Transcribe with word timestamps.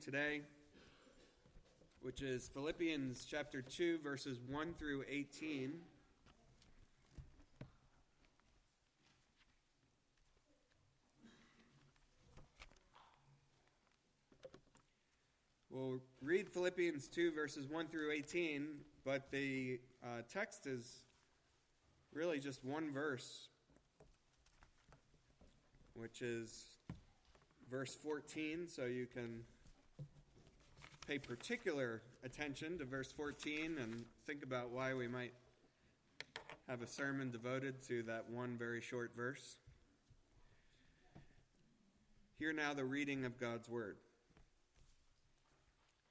today, 0.00 0.40
which 2.00 2.22
is 2.22 2.48
Philippians 2.48 3.26
chapter 3.30 3.60
2, 3.60 3.98
verses 3.98 4.38
1 4.48 4.72
through 4.78 5.04
18. 5.10 5.72
We'll 15.68 16.00
read 16.22 16.48
Philippians 16.48 17.06
2, 17.08 17.32
verses 17.32 17.66
1 17.68 17.88
through 17.88 18.12
18, 18.12 18.68
but 19.04 19.30
the 19.30 19.80
uh, 20.02 20.22
text 20.32 20.66
is 20.66 21.02
really 22.14 22.38
just 22.38 22.64
one 22.64 22.90
verse, 22.90 23.48
which 25.92 26.22
is 26.22 26.64
verse 27.70 27.94
14, 27.94 28.66
so 28.66 28.86
you 28.86 29.06
can 29.06 29.42
pay 31.10 31.18
particular 31.18 32.02
attention 32.22 32.78
to 32.78 32.84
verse 32.84 33.10
14 33.10 33.78
and 33.82 34.04
think 34.28 34.44
about 34.44 34.70
why 34.70 34.94
we 34.94 35.08
might 35.08 35.32
have 36.68 36.82
a 36.82 36.86
sermon 36.86 37.32
devoted 37.32 37.82
to 37.82 38.04
that 38.04 38.30
one 38.30 38.56
very 38.56 38.80
short 38.80 39.10
verse. 39.16 39.56
Hear 42.38 42.52
now 42.52 42.74
the 42.74 42.84
reading 42.84 43.24
of 43.24 43.40
God's 43.40 43.68
Word. 43.68 43.96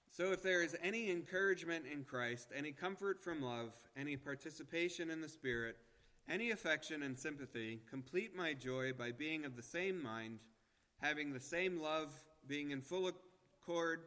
So, 0.10 0.34
if 0.34 0.44
there 0.44 0.62
is 0.62 0.76
any 0.84 1.10
encouragement 1.10 1.86
in 1.90 2.04
Christ, 2.04 2.50
any 2.54 2.74
comfort 2.74 3.24
from 3.24 3.42
love, 3.42 3.74
any 3.96 4.18
participation 4.18 5.10
in 5.10 5.22
the 5.22 5.30
Spirit, 5.30 5.78
any 6.30 6.52
affection 6.52 7.04
and 7.04 7.18
sympathy, 7.18 7.80
complete 7.90 8.36
my 8.36 8.52
joy 8.52 8.92
by 8.92 9.14
being 9.14 9.46
of 9.46 9.56
the 9.56 9.64
same 9.64 10.04
mind, 10.04 10.40
having 11.02 11.32
the 11.32 11.40
same 11.40 11.82
love, 11.82 12.12
being 12.50 12.72
in 12.72 12.82
full 12.82 13.10
accord 13.10 14.02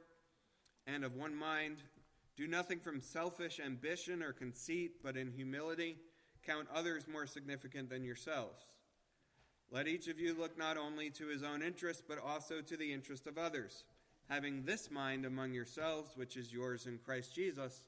and 0.87 1.05
of 1.05 1.15
one 1.15 1.35
mind. 1.35 1.79
Do 2.37 2.47
nothing 2.47 2.81
from 2.81 3.01
selfish 3.01 3.61
ambition 3.61 4.23
or 4.23 4.33
conceit, 4.33 5.03
but 5.03 5.17
in 5.17 5.31
humility 5.31 5.97
count 6.45 6.67
others 6.75 7.07
more 7.07 7.27
significant 7.27 7.91
than 7.91 8.05
yourselves. 8.05 8.63
Let 9.71 9.89
each 9.89 10.09
of 10.09 10.19
you 10.19 10.35
look 10.35 10.59
not 10.59 10.77
only 10.77 11.11
to 11.11 11.29
his 11.29 11.43
own 11.43 11.63
interest, 11.63 12.05
but 12.09 12.19
also 12.19 12.61
to 12.61 12.77
the 12.77 12.93
interest 12.93 13.27
of 13.27 13.39
others 13.39 13.85
having 14.29 14.65
this 14.65 14.91
mind 14.91 15.27
among 15.27 15.53
yourselves, 15.53 16.17
which 16.17 16.37
is 16.37 16.53
yours 16.53 16.87
in 16.87 16.99
Christ 17.05 17.35
Jesus, 17.35 17.83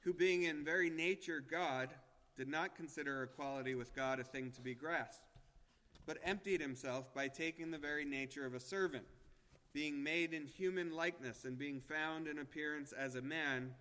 who 0.00 0.14
being 0.14 0.44
in 0.44 0.64
very 0.64 0.88
nature 0.88 1.40
God, 1.40 1.90
did 2.36 2.48
not 2.48 2.76
consider 2.76 3.22
equality 3.22 3.74
with 3.74 3.94
God 3.94 4.20
a 4.20 4.24
thing 4.24 4.50
to 4.52 4.60
be 4.60 4.74
grasped, 4.74 5.26
but 6.06 6.18
emptied 6.24 6.60
himself 6.60 7.12
by 7.14 7.28
taking 7.28 7.70
the 7.70 7.78
very 7.78 8.04
nature 8.04 8.46
of 8.46 8.54
a 8.54 8.60
servant, 8.60 9.04
being 9.76 10.02
made 10.02 10.32
in 10.32 10.46
human 10.46 10.90
likeness 10.90 11.44
and 11.44 11.58
being 11.58 11.82
found 11.82 12.26
in 12.26 12.38
appearance 12.38 12.94
as 12.98 13.14
a 13.14 13.20
man, 13.20 13.74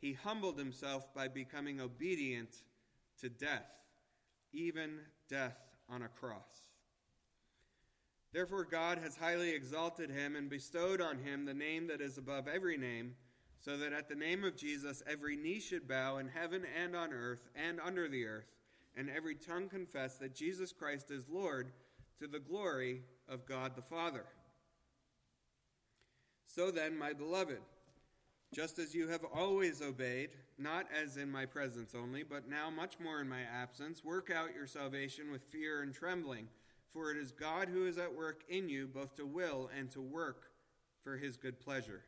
he 0.00 0.14
humbled 0.14 0.58
himself 0.58 1.12
by 1.12 1.28
becoming 1.28 1.82
obedient 1.82 2.48
to 3.20 3.28
death, 3.28 3.68
even 4.54 5.00
death 5.28 5.58
on 5.86 6.00
a 6.00 6.08
cross. 6.08 6.62
Therefore, 8.32 8.64
God 8.64 8.96
has 9.02 9.18
highly 9.18 9.50
exalted 9.50 10.08
him 10.08 10.34
and 10.34 10.48
bestowed 10.48 11.02
on 11.02 11.18
him 11.18 11.44
the 11.44 11.52
name 11.52 11.88
that 11.88 12.00
is 12.00 12.16
above 12.16 12.48
every 12.48 12.78
name, 12.78 13.14
so 13.60 13.76
that 13.76 13.92
at 13.92 14.08
the 14.08 14.14
name 14.14 14.44
of 14.44 14.56
Jesus 14.56 15.02
every 15.06 15.36
knee 15.36 15.60
should 15.60 15.86
bow 15.86 16.16
in 16.16 16.28
heaven 16.28 16.62
and 16.82 16.96
on 16.96 17.12
earth 17.12 17.50
and 17.54 17.80
under 17.80 18.08
the 18.08 18.24
earth, 18.24 18.48
and 18.96 19.10
every 19.10 19.34
tongue 19.34 19.68
confess 19.68 20.16
that 20.16 20.34
Jesus 20.34 20.72
Christ 20.72 21.10
is 21.10 21.28
Lord 21.28 21.70
to 22.18 22.26
the 22.26 22.40
glory 22.40 23.02
of 23.28 23.44
God 23.44 23.76
the 23.76 23.82
Father. 23.82 24.24
So 26.54 26.70
then, 26.70 26.96
my 26.96 27.12
beloved, 27.12 27.58
just 28.54 28.78
as 28.78 28.94
you 28.94 29.08
have 29.08 29.24
always 29.34 29.82
obeyed, 29.82 30.30
not 30.56 30.86
as 30.96 31.16
in 31.16 31.28
my 31.28 31.46
presence 31.46 31.96
only, 31.96 32.22
but 32.22 32.48
now 32.48 32.70
much 32.70 33.00
more 33.00 33.20
in 33.20 33.28
my 33.28 33.40
absence, 33.40 34.04
work 34.04 34.30
out 34.30 34.54
your 34.54 34.68
salvation 34.68 35.32
with 35.32 35.42
fear 35.42 35.82
and 35.82 35.92
trembling. 35.92 36.46
For 36.92 37.10
it 37.10 37.16
is 37.16 37.32
God 37.32 37.68
who 37.68 37.86
is 37.86 37.98
at 37.98 38.14
work 38.14 38.44
in 38.48 38.68
you, 38.68 38.86
both 38.86 39.16
to 39.16 39.26
will 39.26 39.68
and 39.76 39.90
to 39.90 40.00
work 40.00 40.52
for 41.02 41.16
his 41.16 41.36
good 41.36 41.58
pleasure. 41.58 42.02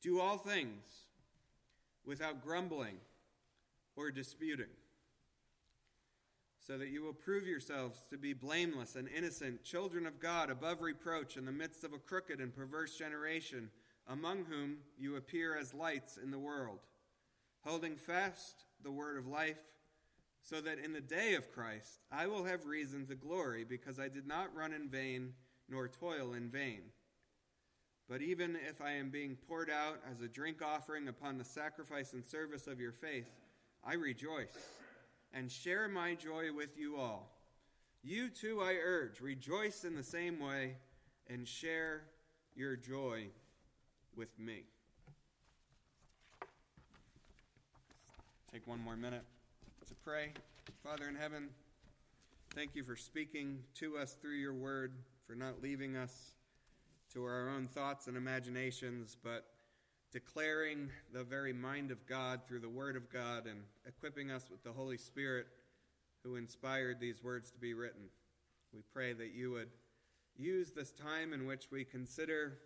Do 0.00 0.18
all 0.18 0.38
things 0.38 0.82
without 2.06 2.42
grumbling 2.42 2.96
or 3.96 4.10
disputing, 4.10 4.72
so 6.66 6.78
that 6.78 6.88
you 6.88 7.02
will 7.02 7.12
prove 7.12 7.46
yourselves 7.46 7.98
to 8.10 8.16
be 8.16 8.32
blameless 8.32 8.94
and 8.94 9.08
innocent, 9.08 9.64
children 9.64 10.06
of 10.06 10.20
God, 10.20 10.48
above 10.48 10.80
reproach, 10.80 11.36
in 11.36 11.44
the 11.44 11.52
midst 11.52 11.82
of 11.82 11.92
a 11.92 11.98
crooked 11.98 12.40
and 12.40 12.54
perverse 12.54 12.96
generation, 12.96 13.70
among 14.08 14.44
whom 14.44 14.78
you 14.96 15.16
appear 15.16 15.56
as 15.56 15.74
lights 15.74 16.16
in 16.16 16.30
the 16.30 16.38
world, 16.38 16.78
holding 17.64 17.96
fast 17.96 18.64
the 18.82 18.92
word 18.92 19.18
of 19.18 19.26
life 19.26 19.58
so 20.42 20.60
that 20.60 20.78
in 20.78 20.92
the 20.92 21.00
day 21.00 21.34
of 21.34 21.52
Christ 21.52 22.00
I 22.10 22.26
will 22.26 22.44
have 22.44 22.66
reason 22.66 23.06
to 23.06 23.14
glory, 23.14 23.64
because 23.64 23.98
I 23.98 24.08
did 24.08 24.26
not 24.26 24.54
run 24.54 24.72
in 24.72 24.88
vain 24.88 25.34
nor 25.68 25.88
toil 25.88 26.34
in 26.34 26.50
vain. 26.50 26.82
But 28.08 28.22
even 28.22 28.56
if 28.68 28.80
I 28.80 28.92
am 28.92 29.10
being 29.10 29.36
poured 29.48 29.70
out 29.70 30.00
as 30.10 30.20
a 30.20 30.28
drink 30.28 30.60
offering 30.60 31.08
upon 31.08 31.38
the 31.38 31.44
sacrifice 31.44 32.12
and 32.12 32.24
service 32.24 32.66
of 32.66 32.80
your 32.80 32.92
faith, 32.92 33.30
I 33.84 33.94
rejoice 33.94 34.48
and 35.34 35.50
share 35.50 35.88
my 35.88 36.14
joy 36.14 36.52
with 36.54 36.78
you 36.78 36.96
all. 36.96 37.30
You 38.02 38.28
too, 38.28 38.60
I 38.62 38.74
urge, 38.82 39.20
rejoice 39.20 39.84
in 39.84 39.94
the 39.94 40.02
same 40.02 40.40
way 40.40 40.76
and 41.28 41.46
share 41.46 42.02
your 42.54 42.76
joy 42.76 43.26
with 44.16 44.38
me. 44.38 44.64
Take 48.52 48.66
one 48.66 48.80
more 48.80 48.96
minute 48.96 49.24
to 49.88 49.94
pray. 50.04 50.32
Father 50.84 51.08
in 51.08 51.14
heaven, 51.14 51.48
thank 52.54 52.74
you 52.74 52.84
for 52.84 52.96
speaking 52.96 53.60
to 53.76 53.96
us 53.96 54.12
through 54.20 54.36
your 54.36 54.52
word, 54.52 54.92
for 55.26 55.34
not 55.34 55.62
leaving 55.62 55.96
us 55.96 56.32
to 57.14 57.24
our 57.24 57.48
own 57.48 57.66
thoughts 57.68 58.08
and 58.08 58.16
imaginations, 58.16 59.16
but 59.22 59.46
declaring 60.12 60.90
the 61.12 61.24
very 61.24 61.52
mind 61.52 61.90
of 61.90 62.06
God 62.06 62.42
through 62.46 62.60
the 62.60 62.68
word 62.68 62.96
of 62.96 63.10
God 63.10 63.46
and 63.46 63.62
equipping 63.86 64.30
us 64.30 64.48
with 64.50 64.62
the 64.62 64.72
Holy 64.72 64.98
Spirit 64.98 65.46
who 66.22 66.36
inspired 66.36 67.00
these 67.00 67.22
words 67.24 67.50
to 67.50 67.58
be 67.58 67.74
written. 67.74 68.02
We 68.72 68.82
pray 68.92 69.12
that 69.14 69.32
you 69.34 69.50
would 69.52 69.70
use 70.36 70.70
this 70.70 70.92
time 70.92 71.32
in 71.32 71.46
which 71.46 71.66
we 71.70 71.84
consider 71.84 72.58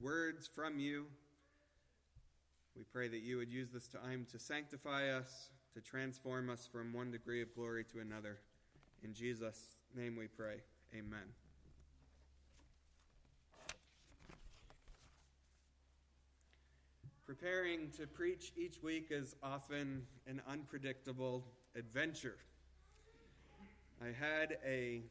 words 0.00 0.48
from 0.52 0.78
you. 0.78 1.06
We 2.76 2.84
pray 2.84 3.08
that 3.08 3.20
you 3.20 3.36
would 3.36 3.52
use 3.52 3.70
this 3.70 3.86
time 3.86 4.26
to 4.32 4.38
sanctify 4.38 5.10
us, 5.10 5.50
to 5.74 5.80
transform 5.80 6.50
us 6.50 6.68
from 6.70 6.92
one 6.92 7.10
degree 7.10 7.42
of 7.42 7.54
glory 7.54 7.84
to 7.92 8.00
another. 8.00 8.38
In 9.02 9.14
Jesus' 9.14 9.76
name 9.94 10.16
we 10.16 10.26
pray. 10.26 10.56
Amen. 10.94 11.43
Preparing 17.26 17.90
to 17.96 18.06
preach 18.06 18.52
each 18.54 18.82
week 18.82 19.06
is 19.08 19.34
often 19.42 20.02
an 20.26 20.42
unpredictable 20.46 21.42
adventure. 21.74 22.36
I 24.02 24.08
had 24.08 24.58
a 24.62 25.04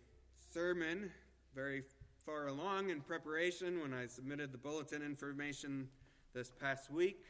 sermon 0.53 1.09
very 1.55 1.81
far 2.23 2.49
along 2.49 2.91
in 2.91 3.01
preparation 3.01 3.81
when 3.81 3.95
I 3.95 4.05
submitted 4.05 4.51
the 4.51 4.59
bulletin 4.59 5.01
information 5.01 5.89
this 6.35 6.51
past 6.51 6.91
week. 6.91 7.25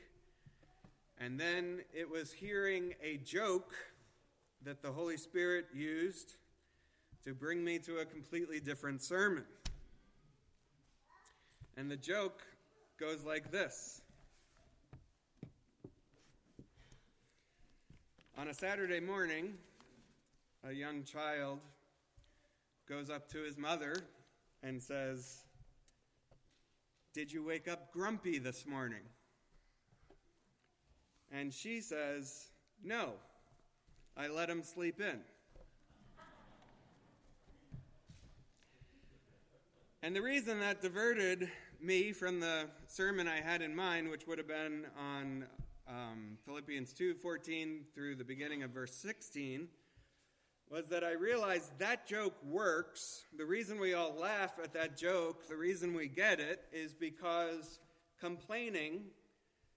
And 1.17 1.39
then 1.39 1.79
it 1.93 2.09
was 2.09 2.33
hearing 2.33 2.93
a 3.01 3.15
joke 3.17 3.73
that 4.65 4.81
the 4.81 4.91
Holy 4.91 5.15
Spirit 5.15 5.67
used 5.73 6.35
to 7.23 7.33
bring 7.33 7.63
me 7.63 7.79
to 7.79 7.99
a 7.99 8.05
completely 8.05 8.59
different 8.59 9.01
sermon. 9.01 9.45
And 11.77 11.89
the 11.89 11.95
joke 11.95 12.43
goes 12.99 13.23
like 13.23 13.49
this 13.49 14.02
On 18.35 18.47
a 18.47 18.53
Saturday 18.53 18.99
morning, 18.99 19.53
a 20.67 20.73
young 20.73 21.03
child 21.03 21.59
goes 22.89 23.11
up 23.11 23.29
to 23.29 23.43
his 23.43 23.59
mother 23.59 23.95
and 24.63 24.81
says, 24.81 25.43
Did 27.13 27.31
you 27.31 27.45
wake 27.45 27.67
up 27.67 27.93
grumpy 27.93 28.39
this 28.39 28.65
morning? 28.65 29.03
And 31.31 31.53
she 31.53 31.79
says, 31.79 32.47
No, 32.83 33.13
I 34.17 34.29
let 34.29 34.49
him 34.49 34.63
sleep 34.63 34.99
in. 34.99 35.19
And 40.01 40.15
the 40.15 40.23
reason 40.23 40.59
that 40.59 40.81
diverted 40.81 41.51
me 41.79 42.11
from 42.11 42.39
the 42.39 42.65
sermon 42.87 43.27
I 43.27 43.41
had 43.41 43.61
in 43.61 43.75
mind, 43.75 44.09
which 44.09 44.25
would 44.25 44.39
have 44.39 44.47
been 44.47 44.87
on 44.99 45.45
um, 45.87 46.37
Philippians 46.45 46.93
2:14 46.93 47.85
through 47.93 48.15
the 48.15 48.23
beginning 48.23 48.63
of 48.63 48.71
verse 48.71 48.93
16, 48.95 49.67
was 50.69 50.87
that 50.87 51.03
I 51.03 51.11
realized 51.11 51.77
that 51.79 52.07
joke 52.07 52.35
works. 52.43 53.25
The 53.37 53.45
reason 53.45 53.79
we 53.79 53.93
all 53.93 54.15
laugh 54.15 54.59
at 54.63 54.73
that 54.73 54.97
joke, 54.97 55.47
the 55.47 55.57
reason 55.57 55.93
we 55.93 56.07
get 56.07 56.39
it, 56.39 56.63
is 56.71 56.93
because 56.93 57.79
complaining 58.19 59.03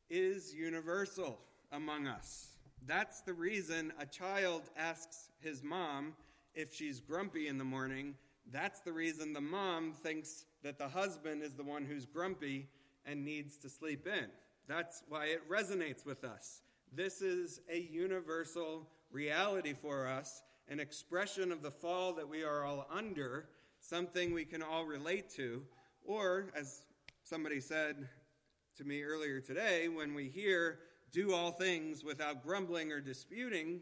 is 0.08 0.54
universal 0.54 1.38
among 1.72 2.06
us. 2.06 2.50
That's 2.86 3.20
the 3.22 3.34
reason 3.34 3.92
a 3.98 4.06
child 4.06 4.62
asks 4.76 5.28
his 5.40 5.62
mom 5.62 6.14
if 6.54 6.72
she's 6.72 7.00
grumpy 7.00 7.48
in 7.48 7.58
the 7.58 7.64
morning. 7.64 8.14
That's 8.52 8.80
the 8.80 8.92
reason 8.92 9.32
the 9.32 9.40
mom 9.40 9.92
thinks 9.92 10.44
that 10.62 10.78
the 10.78 10.88
husband 10.88 11.42
is 11.42 11.54
the 11.54 11.64
one 11.64 11.84
who's 11.84 12.06
grumpy 12.06 12.68
and 13.04 13.24
needs 13.24 13.56
to 13.58 13.68
sleep 13.68 14.06
in. 14.06 14.26
That's 14.68 15.02
why 15.08 15.26
it 15.26 15.48
resonates 15.48 16.04
with 16.04 16.24
us. 16.24 16.62
This 16.92 17.22
is 17.22 17.60
a 17.70 17.78
universal 17.78 18.88
reality 19.10 19.74
for 19.74 20.08
us 20.08 20.42
an 20.68 20.80
expression 20.80 21.52
of 21.52 21.62
the 21.62 21.70
fall 21.70 22.12
that 22.14 22.28
we 22.28 22.42
are 22.42 22.64
all 22.64 22.86
under, 22.90 23.48
something 23.80 24.32
we 24.32 24.44
can 24.44 24.62
all 24.62 24.84
relate 24.84 25.30
to. 25.30 25.62
Or, 26.04 26.46
as 26.56 26.82
somebody 27.22 27.60
said 27.60 28.08
to 28.76 28.84
me 28.84 29.02
earlier 29.02 29.40
today, 29.40 29.88
when 29.88 30.14
we 30.14 30.28
hear, 30.28 30.80
do 31.12 31.32
all 31.32 31.52
things 31.52 32.02
without 32.02 32.44
grumbling 32.44 32.90
or 32.92 33.00
disputing, 33.00 33.80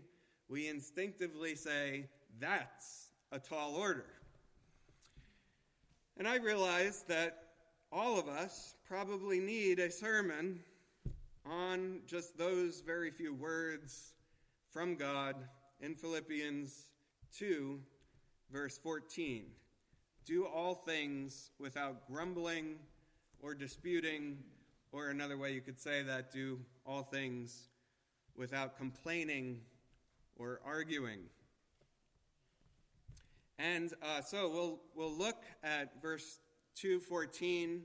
we 0.49 0.69
instinctively 0.69 1.55
say, 1.55 2.07
that's 2.39 3.09
a 3.33 3.39
tall 3.39 3.75
order. 3.77 4.07
And 6.19 6.29
I 6.29 6.37
realize 6.37 7.05
that 7.09 7.39
all 7.91 8.19
of 8.19 8.29
us 8.29 8.75
probably 8.87 9.41
need 9.41 9.79
a 9.79 9.91
sermon 9.91 10.61
on 11.45 12.01
just 12.07 12.39
those 12.39 12.81
very 12.81 13.11
few 13.11 13.35
words 13.35 14.15
from 14.71 14.97
God 14.97 15.37
in 15.81 15.95
Philippians 15.95 16.91
2, 17.37 17.79
verse 18.51 18.79
14. 18.79 19.47
Do 20.25 20.47
all 20.47 20.75
things 20.75 21.51
without 21.59 22.07
grumbling 22.11 22.77
or 23.43 23.55
disputing, 23.55 24.39
or 24.91 25.11
another 25.11 25.37
way 25.37 25.53
you 25.53 25.61
could 25.61 25.79
say 25.79 26.03
that, 26.03 26.33
do 26.33 26.59
all 26.87 27.03
things 27.03 27.69
without 28.37 28.79
complaining 28.79 29.61
or 30.37 30.61
arguing. 30.65 31.21
And 33.59 33.93
uh, 34.03 34.23
so 34.23 34.49
we'll, 34.49 34.81
we'll 34.95 35.17
look 35.17 35.45
at 35.63 36.01
verse 36.01 36.39
214, 36.77 37.83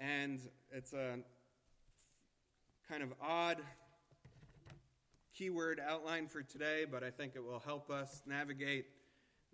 and 0.00 0.40
it's 0.70 0.92
a 0.92 1.18
kind 2.88 3.02
of 3.02 3.12
odd 3.20 3.58
keyword 5.36 5.78
outline 5.86 6.26
for 6.26 6.42
today, 6.42 6.86
but 6.90 7.04
I 7.04 7.10
think 7.10 7.32
it 7.36 7.44
will 7.44 7.60
help 7.60 7.90
us 7.90 8.22
navigate 8.26 8.86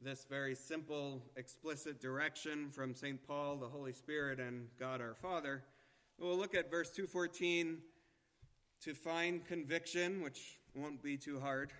this 0.01 0.25
very 0.31 0.55
simple, 0.55 1.21
explicit 1.37 2.01
direction 2.01 2.71
from 2.71 2.95
St. 2.95 3.21
Paul, 3.27 3.57
the 3.57 3.67
Holy 3.67 3.93
Spirit, 3.93 4.39
and 4.39 4.69
God 4.79 5.01
our 5.01 5.15
Father. 5.15 5.65
We'll 6.17 6.37
look 6.37 6.55
at 6.55 6.71
verse 6.71 6.91
214 6.93 7.79
to 8.83 8.95
find 8.95 9.45
conviction, 9.45 10.23
which 10.23 10.61
won't 10.77 11.03
be 11.03 11.17
too 11.17 11.41
hard. 11.41 11.73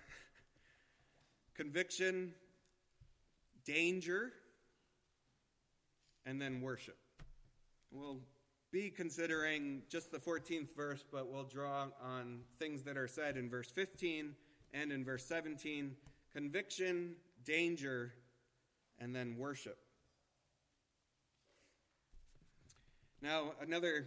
conviction, 1.55 2.33
danger, 3.65 4.33
and 6.25 6.41
then 6.41 6.59
worship. 6.59 6.97
We'll 7.91 8.19
be 8.71 8.89
considering 8.89 9.81
just 9.89 10.11
the 10.11 10.17
14th 10.17 10.75
verse, 10.75 11.03
but 11.11 11.31
we'll 11.31 11.43
draw 11.43 11.87
on 12.03 12.41
things 12.59 12.83
that 12.83 12.97
are 12.97 13.07
said 13.07 13.37
in 13.37 13.49
verse 13.49 13.69
15 13.69 14.35
and 14.73 14.91
in 14.91 15.05
verse 15.05 15.25
17 15.25 15.95
conviction, 16.33 17.15
danger, 17.45 18.11
and 18.99 19.15
then 19.15 19.37
worship. 19.37 19.77
Now, 23.21 23.53
another 23.61 24.05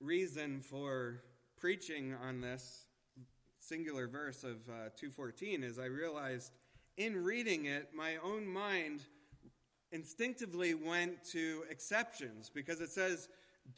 reason 0.00 0.60
for 0.60 1.22
preaching 1.56 2.14
on 2.26 2.40
this 2.40 2.86
singular 3.60 4.08
verse 4.08 4.42
of 4.42 4.56
uh, 4.68 4.90
214 4.96 5.62
is 5.62 5.78
I 5.78 5.84
realized 5.84 6.52
in 6.96 7.22
reading 7.22 7.66
it, 7.66 7.90
my 7.94 8.16
own 8.22 8.46
mind 8.46 9.02
instinctively 9.92 10.74
went 10.74 11.24
to 11.30 11.64
exceptions 11.70 12.50
because 12.52 12.80
it 12.80 12.90
says, 12.90 13.28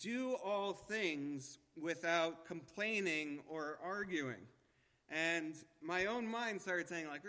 do 0.01 0.37
all 0.45 0.73
things 0.73 1.59
without 1.81 2.47
complaining 2.47 3.41
or 3.49 3.79
arguing. 3.83 4.47
And 5.11 5.55
my 5.83 6.07
own 6.07 6.27
mind 6.27 6.61
started 6.61 6.89
saying, 6.89 7.09
like, 7.09 7.23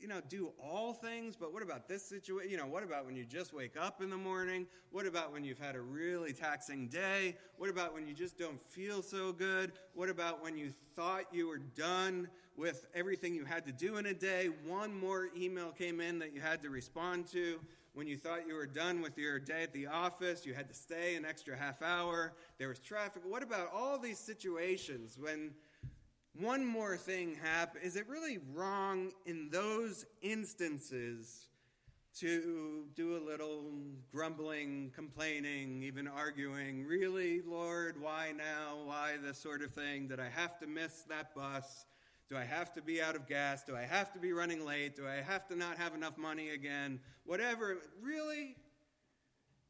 you 0.00 0.06
know, 0.06 0.20
do 0.28 0.52
all 0.62 0.92
things, 0.92 1.36
but 1.36 1.52
what 1.52 1.62
about 1.62 1.88
this 1.88 2.04
situation? 2.04 2.50
You 2.50 2.56
know, 2.56 2.66
what 2.66 2.84
about 2.84 3.04
when 3.04 3.16
you 3.16 3.24
just 3.24 3.52
wake 3.52 3.76
up 3.76 4.00
in 4.00 4.10
the 4.10 4.16
morning? 4.16 4.66
What 4.90 5.06
about 5.06 5.32
when 5.32 5.44
you've 5.44 5.58
had 5.58 5.74
a 5.74 5.80
really 5.80 6.32
taxing 6.32 6.88
day? 6.88 7.36
What 7.56 7.68
about 7.68 7.94
when 7.94 8.06
you 8.06 8.14
just 8.14 8.38
don't 8.38 8.60
feel 8.60 9.02
so 9.02 9.32
good? 9.32 9.72
What 9.94 10.08
about 10.08 10.42
when 10.42 10.56
you 10.56 10.72
thought 10.94 11.24
you 11.32 11.48
were 11.48 11.58
done 11.58 12.28
with 12.56 12.86
everything 12.94 13.34
you 13.34 13.44
had 13.44 13.66
to 13.66 13.72
do 13.72 13.96
in 13.96 14.06
a 14.06 14.14
day? 14.14 14.50
One 14.66 14.98
more 14.98 15.28
email 15.36 15.72
came 15.72 16.00
in 16.00 16.20
that 16.20 16.32
you 16.32 16.40
had 16.40 16.62
to 16.62 16.70
respond 16.70 17.26
to 17.32 17.58
when 17.98 18.06
you 18.06 18.16
thought 18.16 18.46
you 18.46 18.54
were 18.54 18.64
done 18.64 19.02
with 19.02 19.18
your 19.18 19.40
day 19.40 19.64
at 19.64 19.72
the 19.72 19.88
office, 19.88 20.46
you 20.46 20.54
had 20.54 20.68
to 20.68 20.74
stay 20.74 21.16
an 21.16 21.24
extra 21.24 21.56
half 21.56 21.82
hour, 21.82 22.32
there 22.56 22.68
was 22.68 22.78
traffic. 22.78 23.22
What 23.26 23.42
about 23.42 23.72
all 23.74 23.98
these 23.98 24.20
situations 24.20 25.18
when 25.20 25.50
one 26.32 26.64
more 26.64 26.96
thing 26.96 27.34
happens? 27.42 27.84
Is 27.84 27.96
it 27.96 28.08
really 28.08 28.38
wrong 28.54 29.10
in 29.26 29.50
those 29.50 30.06
instances 30.22 31.48
to 32.20 32.84
do 32.94 33.16
a 33.16 33.22
little 33.28 33.64
grumbling, 34.12 34.92
complaining, 34.94 35.82
even 35.82 36.06
arguing? 36.06 36.86
Really, 36.86 37.42
Lord, 37.44 38.00
why 38.00 38.30
now? 38.30 38.76
Why 38.84 39.16
this 39.20 39.38
sort 39.38 39.60
of 39.60 39.72
thing? 39.72 40.06
Did 40.06 40.20
I 40.20 40.28
have 40.28 40.56
to 40.60 40.68
miss 40.68 41.02
that 41.08 41.34
bus? 41.34 41.84
Do 42.30 42.36
I 42.36 42.44
have 42.44 42.74
to 42.74 42.82
be 42.82 43.00
out 43.00 43.16
of 43.16 43.26
gas? 43.26 43.64
Do 43.64 43.74
I 43.74 43.82
have 43.82 44.12
to 44.12 44.18
be 44.18 44.32
running 44.32 44.66
late? 44.66 44.96
Do 44.96 45.06
I 45.08 45.22
have 45.22 45.48
to 45.48 45.56
not 45.56 45.78
have 45.78 45.94
enough 45.94 46.18
money 46.18 46.50
again? 46.50 47.00
Whatever. 47.24 47.78
Really? 48.02 48.54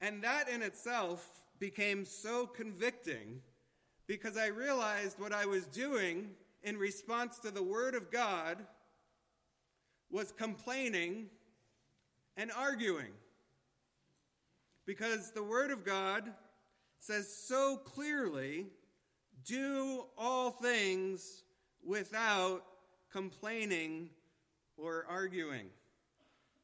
And 0.01 0.23
that 0.25 0.49
in 0.49 0.63
itself 0.63 1.45
became 1.61 2.05
so 2.05 2.47
convicting 2.47 3.43
because 4.09 4.37
I 4.37 4.49
realized 4.49 5.21
what 5.21 5.33
I 5.33 5.47
was 5.47 5.67
doing 5.67 6.31
in 6.65 6.77
response 6.77 7.39
to 7.41 7.53
the 7.53 7.63
Word 7.63 7.95
of 7.95 8.11
God 8.11 8.59
was 10.11 10.33
complaining 10.33 11.27
and 12.37 12.51
arguing. 12.51 13.13
Because 14.85 15.31
the 15.31 15.45
Word 15.45 15.71
of 15.71 15.85
God 15.85 16.33
says 16.99 17.33
so 17.33 17.77
clearly 17.77 18.67
do 19.45 20.07
all 20.17 20.51
things 20.51 21.45
without 21.89 22.63
complaining 23.11 24.11
or 24.77 25.07
arguing. 25.09 25.67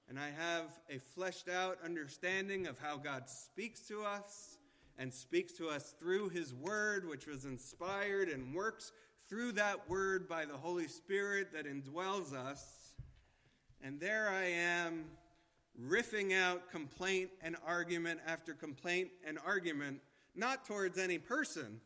And 0.07 0.19
I 0.19 0.29
have 0.39 0.67
a 0.91 0.99
fleshed 0.99 1.49
out 1.49 1.79
understanding 1.83 2.67
of 2.67 2.79
how 2.79 2.99
God 2.99 3.31
speaks 3.31 3.81
to 3.89 4.03
us 4.03 4.59
and 4.99 5.13
speaks 5.13 5.55
to 5.55 5.69
us 5.69 5.95
through 5.99 6.29
His 6.29 6.53
Word, 6.53 7.09
which 7.09 7.27
was 7.27 7.47
inspired 7.47 8.29
and 8.29 8.55
works 8.55 8.93
through 9.31 9.53
that 9.53 9.89
Word 9.89 10.29
by 10.29 10.45
the 10.45 10.59
Holy 10.59 10.87
Spirit 10.87 11.55
that 11.55 11.65
indwells 11.65 12.35
us. 12.35 12.93
And 13.83 13.99
there 13.99 14.29
I 14.29 14.45
am, 14.45 15.07
riffing 15.83 16.39
out 16.39 16.71
complaint 16.71 17.31
and 17.43 17.57
argument 17.67 18.21
after 18.27 18.53
complaint 18.53 19.09
and 19.27 19.39
argument, 19.45 20.01
not 20.37 20.67
towards 20.67 20.99
any 20.99 21.17
person 21.17 21.81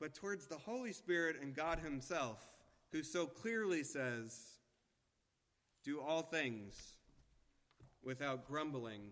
but 0.00 0.14
towards 0.14 0.46
the 0.46 0.56
Holy 0.56 0.92
Spirit 0.92 1.36
and 1.40 1.54
God 1.54 1.78
Himself, 1.78 2.38
who 2.90 3.02
so 3.02 3.26
clearly 3.26 3.84
says, 3.84 4.54
Do 5.84 6.00
all 6.00 6.22
things 6.22 6.94
without 8.02 8.48
grumbling 8.48 9.02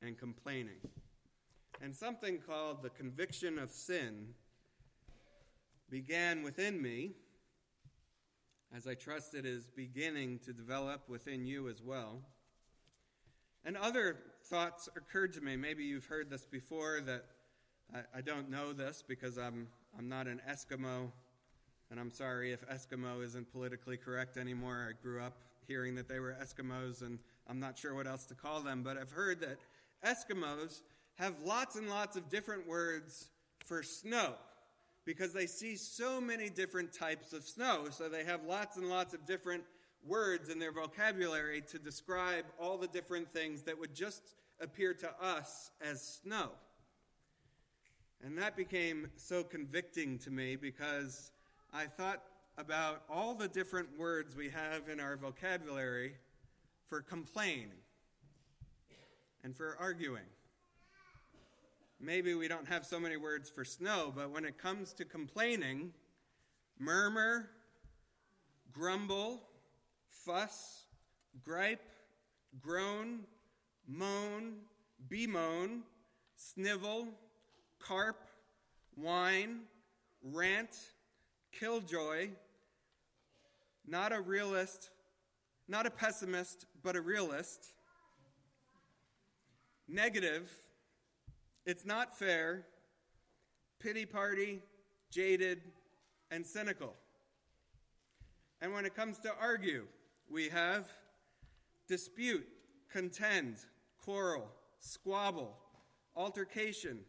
and 0.00 0.16
complaining. 0.16 0.78
And 1.82 1.94
something 1.94 2.38
called 2.38 2.82
the 2.82 2.90
conviction 2.90 3.58
of 3.58 3.72
sin 3.72 4.28
began 5.90 6.42
within 6.42 6.80
me, 6.80 7.10
as 8.74 8.86
I 8.86 8.94
trust 8.94 9.34
it 9.34 9.44
is 9.44 9.66
beginning 9.66 10.38
to 10.44 10.52
develop 10.52 11.08
within 11.08 11.44
you 11.44 11.68
as 11.68 11.82
well. 11.82 12.20
And 13.64 13.76
other 13.76 14.18
thoughts 14.44 14.88
occurred 14.96 15.32
to 15.34 15.40
me. 15.40 15.56
Maybe 15.56 15.84
you've 15.84 16.06
heard 16.06 16.30
this 16.30 16.44
before 16.44 17.00
that 17.02 17.24
I, 17.92 18.18
I 18.18 18.20
don't 18.20 18.48
know 18.48 18.72
this 18.72 19.02
because 19.06 19.36
I'm 19.36 19.66
I'm 19.96 20.08
not 20.08 20.26
an 20.26 20.40
Eskimo, 20.50 21.10
and 21.90 22.00
I'm 22.00 22.10
sorry 22.10 22.52
if 22.52 22.66
Eskimo 22.68 23.22
isn't 23.22 23.52
politically 23.52 23.96
correct 23.96 24.36
anymore. 24.36 24.88
I 24.88 25.02
grew 25.02 25.20
up 25.20 25.34
hearing 25.66 25.94
that 25.96 26.08
they 26.08 26.18
were 26.18 26.36
Eskimos, 26.42 27.02
and 27.02 27.18
I'm 27.48 27.60
not 27.60 27.78
sure 27.78 27.94
what 27.94 28.06
else 28.06 28.24
to 28.26 28.34
call 28.34 28.60
them, 28.60 28.82
but 28.82 28.96
I've 28.96 29.12
heard 29.12 29.40
that 29.40 29.58
Eskimos 30.04 30.80
have 31.16 31.34
lots 31.44 31.76
and 31.76 31.88
lots 31.88 32.16
of 32.16 32.28
different 32.28 32.66
words 32.66 33.28
for 33.66 33.82
snow 33.82 34.34
because 35.04 35.32
they 35.32 35.46
see 35.46 35.76
so 35.76 36.20
many 36.20 36.48
different 36.48 36.92
types 36.92 37.32
of 37.32 37.42
snow. 37.44 37.86
So 37.90 38.08
they 38.08 38.24
have 38.24 38.44
lots 38.44 38.76
and 38.76 38.88
lots 38.88 39.14
of 39.14 39.26
different 39.26 39.64
words 40.06 40.48
in 40.48 40.58
their 40.58 40.72
vocabulary 40.72 41.62
to 41.70 41.78
describe 41.78 42.44
all 42.58 42.78
the 42.78 42.88
different 42.88 43.32
things 43.32 43.62
that 43.62 43.78
would 43.78 43.94
just 43.94 44.22
appear 44.60 44.94
to 44.94 45.10
us 45.20 45.70
as 45.80 46.20
snow. 46.22 46.50
And 48.24 48.38
that 48.38 48.56
became 48.56 49.08
so 49.16 49.42
convicting 49.42 50.18
to 50.20 50.30
me 50.30 50.54
because 50.54 51.32
I 51.72 51.86
thought 51.86 52.22
about 52.56 53.02
all 53.10 53.34
the 53.34 53.48
different 53.48 53.88
words 53.98 54.36
we 54.36 54.48
have 54.50 54.88
in 54.88 55.00
our 55.00 55.16
vocabulary 55.16 56.14
for 56.86 57.00
complain 57.00 57.68
and 59.42 59.56
for 59.56 59.76
arguing. 59.80 60.22
Maybe 62.00 62.34
we 62.34 62.46
don't 62.46 62.68
have 62.68 62.84
so 62.84 63.00
many 63.00 63.16
words 63.16 63.50
for 63.50 63.64
snow, 63.64 64.12
but 64.14 64.30
when 64.30 64.44
it 64.44 64.56
comes 64.56 64.92
to 64.94 65.04
complaining, 65.04 65.92
murmur, 66.78 67.50
grumble, 68.72 69.42
fuss, 70.08 70.84
gripe, 71.44 71.88
groan, 72.60 73.20
moan, 73.88 74.54
bemoan, 75.08 75.82
snivel, 76.36 77.08
carp, 77.82 78.24
whine, 78.94 79.60
rant, 80.22 80.76
killjoy, 81.52 82.30
not 83.86 84.12
a 84.12 84.20
realist, 84.20 84.90
not 85.68 85.86
a 85.86 85.90
pessimist, 85.90 86.66
but 86.82 86.96
a 86.96 87.00
realist. 87.00 87.74
Negative, 89.88 90.50
it's 91.66 91.84
not 91.84 92.16
fair, 92.16 92.66
pity 93.78 94.06
party, 94.06 94.60
jaded, 95.10 95.60
and 96.30 96.46
cynical. 96.46 96.94
And 98.60 98.72
when 98.72 98.86
it 98.86 98.94
comes 98.94 99.18
to 99.20 99.32
argue, 99.40 99.86
we 100.30 100.48
have 100.48 100.88
dispute, 101.88 102.46
contend, 102.90 103.56
quarrel, 103.98 104.48
squabble, 104.78 105.56
altercation, 106.16 107.00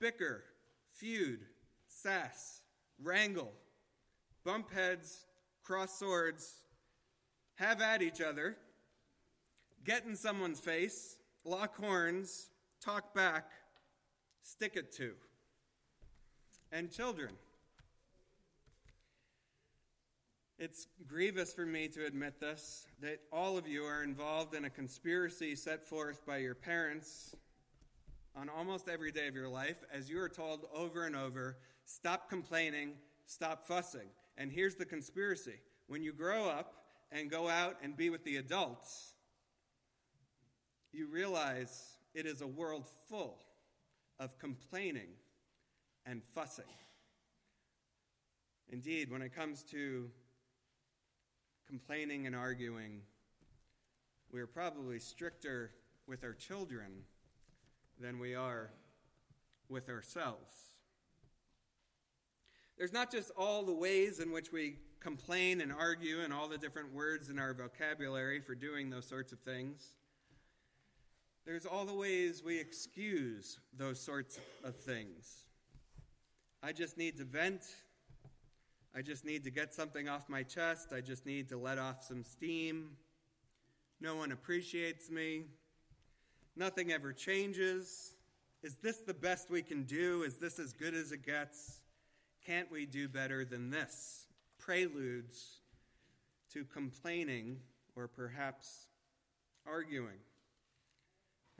bicker, 0.00 0.44
feud, 0.92 1.40
sass, 1.86 2.60
wrangle, 3.02 3.52
bump 4.44 4.72
heads, 4.72 5.26
cross 5.62 5.98
swords, 5.98 6.62
have 7.56 7.80
at 7.80 8.02
each 8.02 8.20
other, 8.20 8.56
get 9.84 10.04
in 10.04 10.16
someone's 10.16 10.60
face, 10.60 11.16
lock 11.44 11.76
horns, 11.76 12.50
talk 12.80 13.14
back, 13.14 13.50
stick 14.42 14.76
it 14.76 14.92
to. 14.96 15.12
And 16.70 16.90
children. 16.92 17.30
It's 20.58 20.88
grievous 21.06 21.52
for 21.52 21.64
me 21.64 21.88
to 21.88 22.04
admit 22.04 22.40
this 22.40 22.86
that 23.00 23.20
all 23.32 23.56
of 23.56 23.68
you 23.68 23.84
are 23.84 24.02
involved 24.02 24.54
in 24.54 24.64
a 24.64 24.70
conspiracy 24.70 25.54
set 25.54 25.84
forth 25.84 26.26
by 26.26 26.38
your 26.38 26.54
parents 26.54 27.34
on 28.38 28.48
almost 28.48 28.88
every 28.88 29.10
day 29.10 29.26
of 29.26 29.34
your 29.34 29.48
life 29.48 29.78
as 29.92 30.08
you 30.08 30.20
are 30.20 30.28
told 30.28 30.66
over 30.72 31.06
and 31.06 31.16
over 31.16 31.56
stop 31.84 32.28
complaining, 32.30 32.92
stop 33.26 33.66
fussing. 33.66 34.08
And 34.36 34.52
here's 34.52 34.76
the 34.76 34.84
conspiracy 34.84 35.56
when 35.88 36.02
you 36.02 36.12
grow 36.12 36.48
up 36.48 36.84
and 37.10 37.30
go 37.30 37.48
out 37.48 37.76
and 37.82 37.96
be 37.96 38.10
with 38.10 38.22
the 38.24 38.36
adults, 38.36 39.14
you 40.92 41.08
realize 41.08 41.96
it 42.14 42.26
is 42.26 42.40
a 42.40 42.46
world 42.46 42.86
full 43.08 43.38
of 44.20 44.38
complaining 44.38 45.08
and 46.06 46.22
fussing. 46.22 46.64
Indeed, 48.68 49.10
when 49.10 49.22
it 49.22 49.34
comes 49.34 49.64
to 49.70 50.10
complaining 51.66 52.26
and 52.26 52.36
arguing, 52.36 53.00
we 54.30 54.40
are 54.40 54.46
probably 54.46 54.98
stricter 54.98 55.72
with 56.06 56.22
our 56.22 56.34
children 56.34 57.02
than 58.00 58.18
we 58.18 58.34
are 58.34 58.70
with 59.68 59.88
ourselves. 59.88 60.54
There's 62.76 62.92
not 62.92 63.10
just 63.10 63.32
all 63.36 63.64
the 63.64 63.74
ways 63.74 64.20
in 64.20 64.30
which 64.30 64.52
we 64.52 64.76
complain 65.00 65.60
and 65.60 65.72
argue 65.72 66.20
and 66.20 66.32
all 66.32 66.48
the 66.48 66.58
different 66.58 66.92
words 66.92 67.28
in 67.28 67.38
our 67.38 67.54
vocabulary 67.54 68.40
for 68.40 68.54
doing 68.54 68.90
those 68.90 69.06
sorts 69.06 69.32
of 69.32 69.40
things. 69.40 69.94
There's 71.44 71.66
all 71.66 71.84
the 71.84 71.94
ways 71.94 72.42
we 72.44 72.60
excuse 72.60 73.58
those 73.76 74.00
sorts 74.00 74.38
of 74.62 74.76
things. 74.76 75.44
I 76.62 76.72
just 76.72 76.98
need 76.98 77.16
to 77.18 77.24
vent. 77.24 77.62
I 78.94 79.02
just 79.02 79.24
need 79.24 79.44
to 79.44 79.50
get 79.50 79.72
something 79.72 80.08
off 80.08 80.28
my 80.28 80.42
chest. 80.42 80.92
I 80.92 81.00
just 81.00 81.24
need 81.24 81.48
to 81.48 81.56
let 81.56 81.78
off 81.78 82.04
some 82.04 82.22
steam. 82.22 82.90
No 84.00 84.14
one 84.14 84.30
appreciates 84.30 85.10
me. 85.10 85.44
Nothing 86.58 86.90
ever 86.90 87.12
changes. 87.12 88.14
Is 88.64 88.78
this 88.78 88.96
the 88.96 89.14
best 89.14 89.48
we 89.48 89.62
can 89.62 89.84
do? 89.84 90.24
Is 90.24 90.38
this 90.38 90.58
as 90.58 90.72
good 90.72 90.92
as 90.92 91.12
it 91.12 91.24
gets? 91.24 91.82
Can't 92.44 92.68
we 92.68 92.84
do 92.84 93.08
better 93.08 93.44
than 93.44 93.70
this? 93.70 94.26
Preludes 94.58 95.60
to 96.52 96.64
complaining 96.64 97.58
or 97.94 98.08
perhaps 98.08 98.88
arguing. 99.64 100.18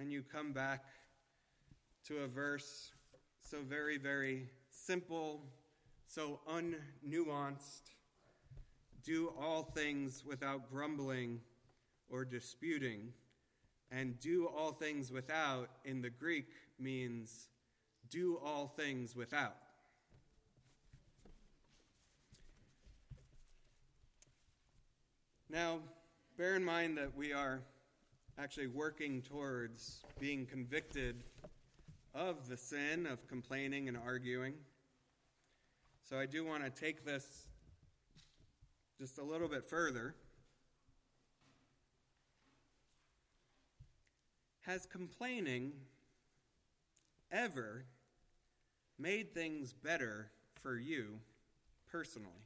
And 0.01 0.11
you 0.11 0.25
come 0.25 0.53
back 0.53 0.85
to 2.09 2.25
a 2.25 2.27
verse 2.27 2.91
so 3.41 3.59
very, 3.63 3.99
very 3.99 4.49
simple, 4.69 5.45
so 6.09 6.41
unnuanced. 6.51 7.93
Do 9.05 9.33
all 9.41 9.63
things 9.63 10.25
without 10.27 10.69
grumbling 10.69 11.41
or 12.11 12.25
disputing 12.25 13.13
and 13.91 14.19
do 14.21 14.47
all 14.47 14.73
things 14.73 15.11
without 15.11 15.69
in 15.85 16.03
the 16.03 16.11
Greek 16.11 16.49
means 16.79 17.49
do 18.11 18.39
all 18.45 18.67
things 18.67 19.15
without. 19.17 19.57
Now, 25.51 25.79
bear 26.37 26.57
in 26.57 26.65
mind 26.65 26.99
that 26.99 27.17
we 27.17 27.33
are 27.33 27.63
actually 28.39 28.67
working 28.67 29.23
towards 29.23 30.03
being 30.21 30.45
convicted 30.47 31.25
of 32.15 32.49
the 32.49 32.57
sin 32.57 33.07
of 33.07 33.27
complaining 33.27 33.89
and 33.89 33.97
arguing. 33.97 34.55
So 36.09 36.19
I 36.19 36.27
do 36.27 36.45
want 36.45 36.65
to 36.65 36.71
take 36.71 37.05
this 37.05 37.49
just 39.01 39.19
a 39.19 39.23
little 39.23 39.49
bit 39.49 39.69
further. 39.69 40.15
Has 44.69 44.85
complaining 44.85 45.73
ever 47.33 47.87
made 48.99 49.33
things 49.33 49.73
better 49.73 50.31
for 50.61 50.77
you 50.77 51.21
personally? 51.91 52.45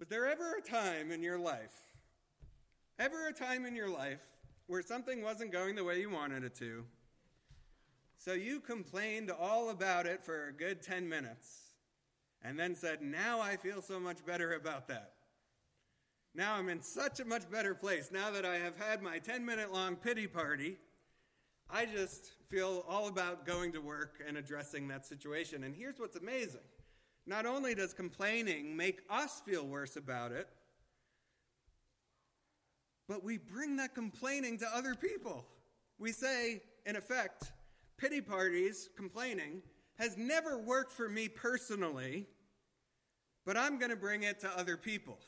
Was 0.00 0.08
there 0.08 0.26
ever 0.26 0.56
a 0.56 0.60
time 0.60 1.12
in 1.12 1.22
your 1.22 1.38
life, 1.38 1.80
ever 2.98 3.28
a 3.28 3.32
time 3.32 3.66
in 3.66 3.76
your 3.76 3.88
life, 3.88 4.18
where 4.66 4.82
something 4.82 5.22
wasn't 5.22 5.52
going 5.52 5.76
the 5.76 5.84
way 5.84 6.00
you 6.00 6.10
wanted 6.10 6.42
it 6.42 6.56
to? 6.56 6.84
So 8.18 8.32
you 8.32 8.58
complained 8.58 9.30
all 9.30 9.70
about 9.70 10.06
it 10.06 10.24
for 10.24 10.48
a 10.48 10.52
good 10.52 10.82
10 10.82 11.08
minutes 11.08 11.68
and 12.42 12.58
then 12.58 12.74
said, 12.74 13.00
Now 13.00 13.40
I 13.40 13.58
feel 13.58 13.80
so 13.80 14.00
much 14.00 14.26
better 14.26 14.54
about 14.54 14.88
that. 14.88 15.12
Now 16.34 16.54
I'm 16.54 16.68
in 16.68 16.82
such 16.82 17.20
a 17.20 17.24
much 17.24 17.48
better 17.50 17.74
place. 17.74 18.10
Now 18.12 18.30
that 18.32 18.44
I 18.44 18.56
have 18.56 18.76
had 18.76 19.02
my 19.02 19.18
10 19.18 19.44
minute 19.44 19.72
long 19.72 19.94
pity 19.94 20.26
party, 20.26 20.76
I 21.70 21.86
just 21.86 22.32
feel 22.48 22.84
all 22.88 23.08
about 23.08 23.46
going 23.46 23.72
to 23.72 23.80
work 23.80 24.22
and 24.26 24.36
addressing 24.36 24.88
that 24.88 25.06
situation. 25.06 25.64
And 25.64 25.74
here's 25.74 25.98
what's 25.98 26.16
amazing 26.16 26.60
not 27.26 27.46
only 27.46 27.74
does 27.74 27.94
complaining 27.94 28.76
make 28.76 29.00
us 29.08 29.40
feel 29.40 29.66
worse 29.66 29.96
about 29.96 30.32
it, 30.32 30.48
but 33.08 33.24
we 33.24 33.38
bring 33.38 33.76
that 33.76 33.94
complaining 33.94 34.58
to 34.58 34.66
other 34.74 34.94
people. 34.94 35.46
We 35.98 36.12
say, 36.12 36.62
in 36.84 36.96
effect, 36.96 37.52
pity 37.96 38.20
parties, 38.20 38.90
complaining, 38.96 39.62
has 39.98 40.16
never 40.18 40.58
worked 40.58 40.92
for 40.92 41.08
me 41.08 41.28
personally, 41.28 42.26
but 43.46 43.56
I'm 43.56 43.78
going 43.78 43.90
to 43.90 43.96
bring 43.96 44.24
it 44.24 44.40
to 44.40 44.58
other 44.58 44.76
people. 44.76 45.18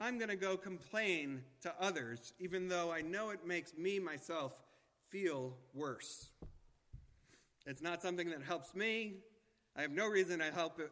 I'm 0.00 0.18
going 0.18 0.30
to 0.30 0.36
go 0.36 0.56
complain 0.56 1.42
to 1.62 1.72
others, 1.80 2.32
even 2.40 2.68
though 2.68 2.92
I 2.92 3.02
know 3.02 3.30
it 3.30 3.46
makes 3.46 3.76
me, 3.76 3.98
myself, 3.98 4.52
feel 5.10 5.54
worse. 5.74 6.28
It's 7.66 7.82
not 7.82 8.02
something 8.02 8.30
that 8.30 8.42
helps 8.42 8.74
me. 8.74 9.14
I 9.76 9.82
have 9.82 9.92
no 9.92 10.08
reason 10.08 10.40
to 10.40 10.50
help 10.50 10.80
it. 10.80 10.90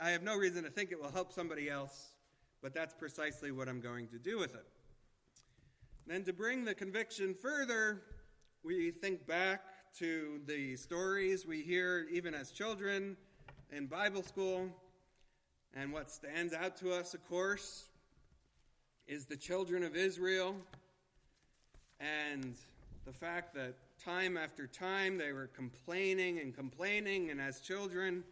I 0.00 0.10
have 0.10 0.22
no 0.22 0.36
reason 0.36 0.64
to 0.64 0.70
think 0.70 0.92
it 0.92 1.02
will 1.02 1.10
help 1.10 1.32
somebody 1.32 1.68
else, 1.68 2.14
but 2.62 2.74
that's 2.74 2.94
precisely 2.94 3.50
what 3.50 3.68
I'm 3.68 3.80
going 3.80 4.08
to 4.08 4.18
do 4.18 4.38
with 4.38 4.54
it. 4.54 4.66
Then, 6.06 6.22
to 6.24 6.32
bring 6.32 6.64
the 6.64 6.74
conviction 6.74 7.34
further, 7.34 8.02
we 8.62 8.90
think 8.90 9.26
back 9.26 9.62
to 9.98 10.40
the 10.46 10.76
stories 10.76 11.46
we 11.46 11.62
hear 11.62 12.06
even 12.10 12.34
as 12.34 12.50
children 12.50 13.16
in 13.72 13.86
Bible 13.86 14.22
school. 14.22 14.68
And 15.74 15.92
what 15.92 16.10
stands 16.10 16.52
out 16.52 16.76
to 16.78 16.92
us, 16.92 17.14
of 17.14 17.26
course, 17.28 17.86
is 19.06 19.26
the 19.26 19.36
children 19.36 19.82
of 19.82 19.96
Israel. 19.96 20.56
And 22.00 22.54
the 23.04 23.12
fact 23.12 23.54
that 23.54 23.74
time 24.02 24.36
after 24.36 24.66
time 24.66 25.18
they 25.18 25.32
were 25.32 25.48
complaining 25.48 26.40
and 26.40 26.54
complaining, 26.54 27.30
and 27.30 27.40
as 27.40 27.60
children 27.60 28.24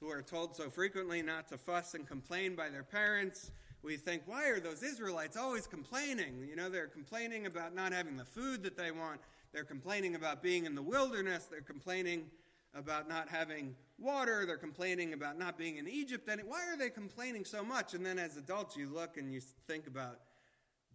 who 0.00 0.10
are 0.10 0.22
told 0.22 0.56
so 0.56 0.68
frequently 0.68 1.22
not 1.22 1.48
to 1.48 1.58
fuss 1.58 1.94
and 1.94 2.06
complain 2.06 2.54
by 2.54 2.68
their 2.68 2.82
parents, 2.82 3.52
we 3.82 3.96
think, 3.96 4.22
why 4.26 4.48
are 4.48 4.60
those 4.60 4.82
Israelites 4.82 5.36
always 5.36 5.66
complaining? 5.66 6.46
You 6.48 6.56
know, 6.56 6.68
they're 6.68 6.86
complaining 6.86 7.46
about 7.46 7.74
not 7.74 7.92
having 7.92 8.16
the 8.16 8.24
food 8.24 8.62
that 8.62 8.76
they 8.76 8.90
want, 8.90 9.20
they're 9.52 9.64
complaining 9.64 10.14
about 10.14 10.42
being 10.42 10.66
in 10.66 10.74
the 10.74 10.82
wilderness, 10.82 11.46
they're 11.50 11.60
complaining 11.60 12.26
about 12.74 13.08
not 13.08 13.28
having 13.28 13.74
water, 13.98 14.44
they're 14.46 14.56
complaining 14.56 15.12
about 15.12 15.38
not 15.38 15.58
being 15.58 15.76
in 15.76 15.88
Egypt. 15.88 16.28
And 16.28 16.40
why 16.46 16.60
are 16.68 16.76
they 16.76 16.90
complaining 16.90 17.44
so 17.44 17.62
much? 17.62 17.94
And 17.94 18.04
then 18.04 18.18
as 18.18 18.36
adults, 18.36 18.76
you 18.76 18.88
look 18.88 19.16
and 19.16 19.32
you 19.32 19.40
think 19.66 19.86
about 19.86 20.18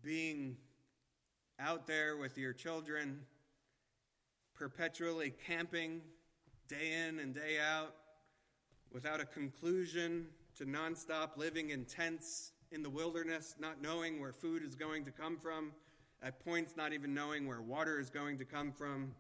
being 0.04 0.58
out 1.60 1.88
there 1.88 2.18
with 2.18 2.38
your 2.38 2.54
children, 2.54 3.22
perpetually 4.54 5.34
camping 5.46 6.02
day 6.68 7.08
in 7.08 7.20
and 7.20 7.34
day 7.34 7.58
out, 7.60 7.94
without 8.92 9.20
a 9.20 9.26
conclusion 9.26 10.28
to 10.58 10.66
nonstop 10.66 11.38
living 11.38 11.70
in 11.70 11.86
tents 11.86 12.52
in 12.72 12.84
the 12.84 12.90
wilderness, 12.90 13.56
not 13.60 13.82
knowing 13.82 14.20
where 14.20 14.34
food 14.34 14.64
is 14.64 14.76
going 14.76 15.06
to 15.06 15.12
come 15.12 15.38
from, 15.38 15.72
at 16.22 16.44
points 16.44 16.76
not 16.76 16.94
even 16.94 17.14
knowing 17.14 17.48
where 17.48 17.62
water 17.62 18.00
is 18.00 18.10
going 18.10 18.38
to 18.38 18.46
come 18.46 18.72
from. 18.72 19.14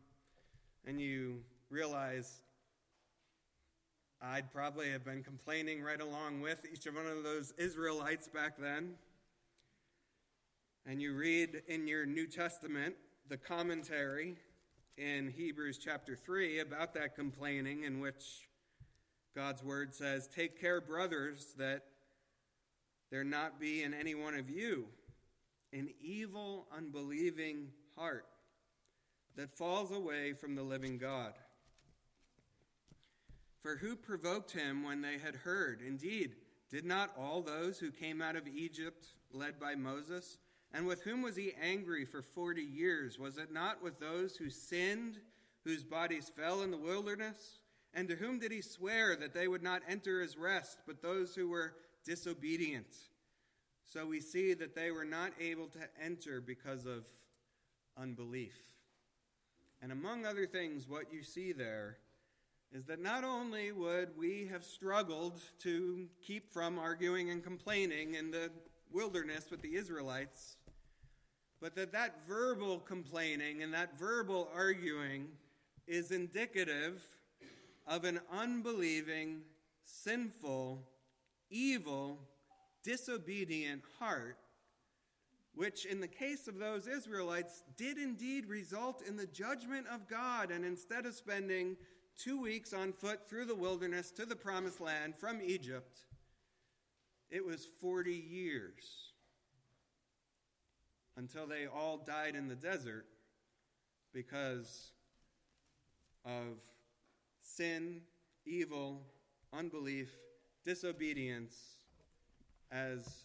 And 0.85 0.99
you 0.99 1.41
realize 1.69 2.41
I'd 4.21 4.51
probably 4.51 4.91
have 4.91 5.05
been 5.05 5.23
complaining 5.23 5.83
right 5.83 6.01
along 6.01 6.41
with 6.41 6.65
each 6.71 6.85
one 6.85 7.05
of 7.05 7.23
those 7.23 7.53
Israelites 7.57 8.27
back 8.27 8.57
then. 8.57 8.95
And 10.87 11.01
you 11.01 11.13
read 11.13 11.61
in 11.67 11.87
your 11.87 12.05
New 12.05 12.25
Testament 12.25 12.95
the 13.29 13.37
commentary 13.37 14.37
in 14.97 15.29
Hebrews 15.29 15.77
chapter 15.77 16.15
3 16.15 16.59
about 16.59 16.95
that 16.95 17.15
complaining, 17.15 17.83
in 17.83 17.99
which 17.99 18.47
God's 19.35 19.63
word 19.63 19.93
says, 19.93 20.27
Take 20.27 20.59
care, 20.59 20.81
brothers, 20.81 21.53
that 21.59 21.83
there 23.11 23.23
not 23.23 23.59
be 23.59 23.83
in 23.83 23.93
any 23.93 24.15
one 24.15 24.33
of 24.33 24.49
you 24.49 24.87
an 25.73 25.89
evil, 26.01 26.65
unbelieving 26.75 27.67
heart 27.95 28.25
that 29.35 29.55
falls 29.55 29.91
away 29.91 30.33
from 30.33 30.55
the 30.55 30.63
living 30.63 30.97
God. 30.97 31.33
For 33.67 33.75
who 33.75 33.97
provoked 33.97 34.51
him 34.51 34.81
when 34.81 35.01
they 35.01 35.17
had 35.17 35.35
heard? 35.35 35.81
Indeed, 35.85 36.35
did 36.71 36.85
not 36.85 37.11
all 37.19 37.41
those 37.41 37.77
who 37.77 37.91
came 37.91 38.21
out 38.21 38.37
of 38.37 38.47
Egypt, 38.47 39.07
led 39.33 39.59
by 39.59 39.75
Moses, 39.75 40.37
and 40.73 40.87
with 40.87 41.01
whom 41.01 41.21
was 41.21 41.35
he 41.35 41.51
angry 41.61 42.05
for 42.05 42.21
forty 42.21 42.61
years? 42.61 43.19
Was 43.19 43.37
it 43.37 43.51
not 43.51 43.83
with 43.83 43.99
those 43.99 44.37
who 44.37 44.49
sinned, 44.49 45.17
whose 45.65 45.83
bodies 45.83 46.31
fell 46.33 46.61
in 46.61 46.71
the 46.71 46.77
wilderness? 46.77 47.59
And 47.93 48.07
to 48.07 48.15
whom 48.15 48.39
did 48.39 48.53
he 48.53 48.61
swear 48.61 49.17
that 49.17 49.33
they 49.33 49.49
would 49.49 49.63
not 49.63 49.81
enter 49.85 50.21
his 50.21 50.37
rest, 50.37 50.77
but 50.87 51.01
those 51.01 51.35
who 51.35 51.49
were 51.49 51.73
disobedient? 52.05 52.95
So 53.83 54.05
we 54.05 54.21
see 54.21 54.53
that 54.53 54.75
they 54.75 54.91
were 54.91 55.03
not 55.03 55.33
able 55.41 55.67
to 55.67 55.89
enter 56.01 56.39
because 56.39 56.85
of 56.85 57.05
unbelief. 57.97 58.55
And 59.81 59.91
among 59.91 60.25
other 60.25 60.47
things, 60.47 60.87
what 60.87 61.11
you 61.11 61.21
see 61.21 61.51
there 61.51 61.97
is 62.73 62.85
that 62.85 63.01
not 63.01 63.23
only 63.23 63.71
would 63.71 64.09
we 64.17 64.47
have 64.51 64.63
struggled 64.63 65.39
to 65.59 66.07
keep 66.25 66.51
from 66.51 66.77
arguing 66.77 67.29
and 67.29 67.43
complaining 67.43 68.15
in 68.15 68.29
the 68.29 68.51
wilderness 68.91 69.49
with 69.49 69.61
the 69.61 69.75
Israelites, 69.75 70.57
but 71.61 71.75
that 71.75 71.91
that 71.93 72.27
verbal 72.27 72.79
complaining 72.79 73.63
and 73.63 73.73
that 73.73 73.97
verbal 73.97 74.49
arguing 74.53 75.27
is 75.87 76.11
indicative 76.11 77.01
of 77.87 78.03
an 78.03 78.19
unbelieving, 78.31 79.41
sinful, 79.83 80.83
evil, 81.49 82.19
disobedient 82.83 83.81
heart, 83.97 84.37
which 85.55 85.85
in 85.85 86.01
the 86.01 86.07
case 86.07 86.47
of 86.47 86.59
those 86.59 86.85
Israelites 86.85 87.63
did 87.77 87.97
indeed 87.97 88.45
result 88.45 89.01
in 89.07 89.15
the 89.15 89.25
judgment 89.25 89.87
of 89.91 90.07
God. 90.07 90.51
And 90.51 90.63
instead 90.63 91.05
of 91.05 91.15
spending 91.15 91.77
two 92.17 92.41
weeks 92.41 92.73
on 92.73 92.93
foot 92.93 93.29
through 93.29 93.45
the 93.45 93.55
wilderness 93.55 94.11
to 94.11 94.25
the 94.25 94.35
promised 94.35 94.81
land 94.81 95.15
from 95.15 95.39
Egypt, 95.41 95.99
it 97.29 97.45
was 97.45 97.67
40 97.81 98.11
years 98.11 99.11
until 101.15 101.47
they 101.47 101.65
all 101.65 101.97
died 101.97 102.35
in 102.35 102.47
the 102.47 102.55
desert 102.55 103.05
because 104.13 104.91
of 106.25 106.59
sin, 107.41 108.01
evil, 108.45 109.01
unbelief, 109.53 110.09
disobedience, 110.65 111.55
as 112.71 113.23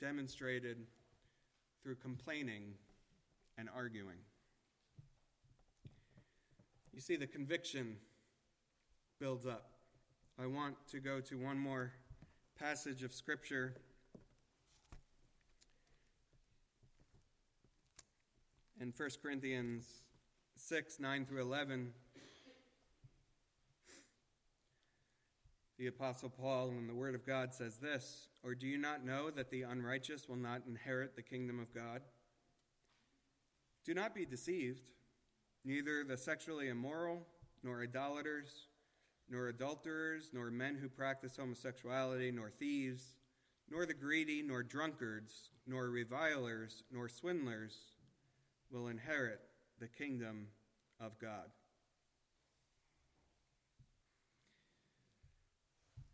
demonstrated 0.00 0.86
through 1.82 1.96
complaining 1.96 2.74
and 3.56 3.68
arguing. 3.74 4.18
You 6.94 7.00
see, 7.00 7.16
the 7.16 7.26
conviction 7.26 7.96
builds 9.18 9.46
up. 9.46 9.72
I 10.40 10.46
want 10.46 10.76
to 10.92 11.00
go 11.00 11.20
to 11.22 11.36
one 11.36 11.58
more 11.58 11.92
passage 12.56 13.02
of 13.02 13.12
Scripture. 13.12 13.74
In 18.80 18.92
1 18.96 19.10
Corinthians 19.20 19.86
6 20.56 21.00
9 21.00 21.26
through 21.26 21.42
11, 21.42 21.92
the 25.80 25.88
Apostle 25.88 26.28
Paul 26.28 26.68
in 26.78 26.86
the 26.86 26.94
Word 26.94 27.16
of 27.16 27.26
God 27.26 27.52
says 27.52 27.78
this 27.78 28.28
Or 28.44 28.54
do 28.54 28.68
you 28.68 28.78
not 28.78 29.04
know 29.04 29.30
that 29.30 29.50
the 29.50 29.62
unrighteous 29.62 30.28
will 30.28 30.36
not 30.36 30.62
inherit 30.68 31.16
the 31.16 31.22
kingdom 31.22 31.58
of 31.58 31.74
God? 31.74 32.02
Do 33.84 33.94
not 33.94 34.14
be 34.14 34.24
deceived. 34.24 34.90
Neither 35.64 36.04
the 36.04 36.16
sexually 36.16 36.68
immoral, 36.68 37.26
nor 37.62 37.82
idolaters, 37.82 38.66
nor 39.30 39.48
adulterers, 39.48 40.30
nor 40.32 40.50
men 40.50 40.76
who 40.76 40.88
practice 40.88 41.36
homosexuality, 41.36 42.30
nor 42.30 42.50
thieves, 42.50 43.14
nor 43.70 43.86
the 43.86 43.94
greedy, 43.94 44.42
nor 44.42 44.62
drunkards, 44.62 45.50
nor 45.66 45.88
revilers, 45.88 46.82
nor 46.92 47.08
swindlers 47.08 47.76
will 48.70 48.88
inherit 48.88 49.40
the 49.80 49.88
kingdom 49.88 50.48
of 51.00 51.18
God. 51.18 51.50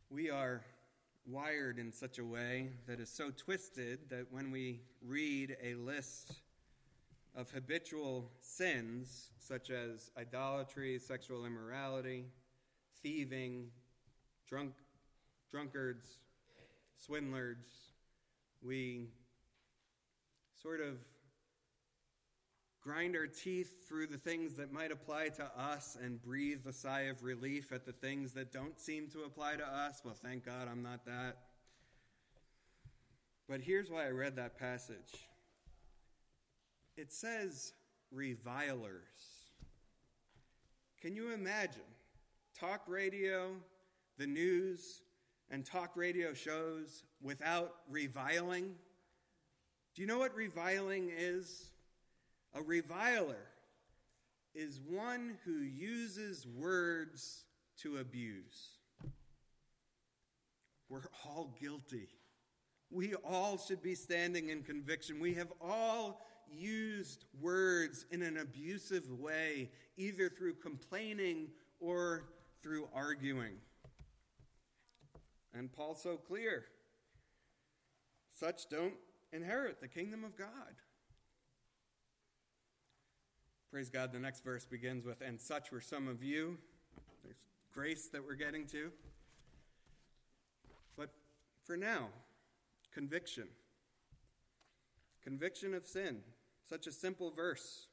We 0.09 0.31
are 0.31 0.63
wired 1.27 1.79
in 1.79 1.93
such 1.93 2.19
a 2.19 2.25
way 2.25 2.71
that 2.87 3.01
is 3.01 3.09
so 3.09 3.31
twisted 3.31 4.11
that 4.11 4.27
when 4.31 4.51
we 4.51 4.83
read 5.03 5.57
a 5.63 5.75
list 5.75 6.35
of 7.37 7.51
habitual 7.51 8.31
sins 8.41 9.31
such 9.39 9.71
as 9.71 10.11
idolatry, 10.19 10.99
sexual 10.99 11.45
immorality, 11.45 12.27
thieving, 13.03 13.69
drunk, 14.49 14.73
drunkards, 15.51 16.19
swindlers. 16.99 17.67
We 18.63 19.09
sort 20.63 20.81
of 20.81 20.99
grind 22.83 23.17
our 23.17 23.27
teeth 23.27 23.89
through 23.89 24.07
the 24.07 24.17
things 24.17 24.55
that 24.55 24.73
might 24.73 24.91
apply 24.91 25.29
to 25.29 25.45
us 25.59 25.97
and 26.03 26.21
breathe 26.23 26.67
a 26.67 26.73
sigh 26.73 27.03
of 27.03 27.23
relief 27.23 27.73
at 27.73 27.85
the 27.85 27.93
things 27.93 28.33
that 28.33 28.53
don't 28.53 28.79
seem 28.79 29.09
to 29.09 29.23
apply 29.25 29.57
to 29.57 29.67
us. 29.67 30.01
Well, 30.05 30.15
thank 30.15 30.47
God 30.47 30.69
I'm 30.71 30.83
not 30.83 31.05
that. 31.05 31.37
But 33.49 33.61
here's 33.61 33.91
why 33.91 34.07
I 34.07 34.11
read 34.11 34.37
that 34.37 34.59
passage 34.59 35.27
it 37.01 37.11
says 37.11 37.73
revilers. 38.13 38.93
Can 41.01 41.17
you 41.17 41.33
imagine? 41.33 41.81
Talk 42.59 42.83
radio, 42.87 43.53
the 44.19 44.27
news, 44.27 45.01
and 45.51 45.65
talk 45.65 45.93
radio 45.97 46.35
shows 46.35 47.05
without 47.23 47.77
reviling? 47.89 48.75
Do 49.95 50.03
you 50.03 50.07
know 50.07 50.19
what 50.19 50.35
reviling 50.35 51.11
is? 51.17 51.71
A 52.55 52.63
reviler 52.63 53.49
is 54.55 54.81
one 54.87 55.39
who 55.47 55.61
uses 55.61 56.47
words 56.47 57.45
to 57.79 57.97
abuse. 57.97 58.77
We're 60.91 61.01
all 61.25 61.57
guilty. 61.59 62.09
We 62.91 63.15
all 63.15 63.57
should 63.57 63.83
be 63.83 63.95
standing 63.95 64.51
in 64.51 64.63
conviction. 64.65 65.19
We 65.19 65.33
have 65.35 65.53
all 65.63 66.21
used 66.53 67.25
words 67.41 68.07
in 68.11 68.23
an 68.23 68.39
abusive 68.39 69.11
way, 69.11 69.71
either 69.97 70.29
through 70.29 70.55
complaining 70.55 71.49
or 71.81 72.25
through 72.63 72.89
arguing. 72.95 73.55
And 75.55 75.73
Paul's 75.73 76.03
so 76.03 76.17
clear. 76.17 76.65
such 78.33 78.69
don't 78.69 78.95
inherit 79.33 79.81
the 79.81 79.89
kingdom 79.89 80.25
of 80.25 80.37
God. 80.37 80.75
Praise 83.71 83.89
God, 83.89 84.13
the 84.13 84.19
next 84.19 84.43
verse 84.43 84.65
begins 84.65 85.05
with, 85.05 85.21
And 85.21 85.41
such 85.41 85.71
were 85.71 85.81
some 85.81 86.09
of 86.09 86.23
you. 86.23 86.59
There's 87.23 87.37
grace 87.73 88.09
that 88.09 88.25
we're 88.25 88.35
getting 88.35 88.67
to. 88.69 88.91
But 90.97 91.11
for 91.65 91.77
now, 91.77 92.09
conviction. 92.93 93.47
Conviction 95.23 95.75
of 95.75 95.87
sin. 95.87 96.19
Such 96.71 96.87
a 96.87 96.93
simple 96.93 97.33
verse. 97.33 97.89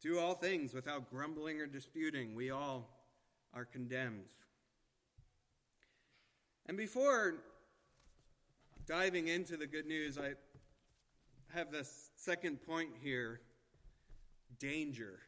Do 0.00 0.18
all 0.18 0.34
things 0.34 0.74
without 0.74 1.08
grumbling 1.08 1.60
or 1.60 1.66
disputing. 1.66 2.34
We 2.34 2.50
all 2.50 2.88
are 3.54 3.64
condemned. 3.64 4.34
And 6.66 6.76
before 6.76 7.34
diving 8.88 9.28
into 9.28 9.56
the 9.56 9.68
good 9.68 9.86
news, 9.86 10.18
I 10.18 10.32
have 11.54 11.70
this 11.70 12.10
second 12.16 12.66
point 12.66 12.90
here 13.00 13.40
danger. 14.58 15.20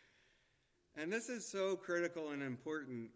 and 0.96 1.12
this 1.12 1.28
is 1.28 1.46
so 1.46 1.76
critical 1.76 2.30
and 2.30 2.42
important. 2.42 3.10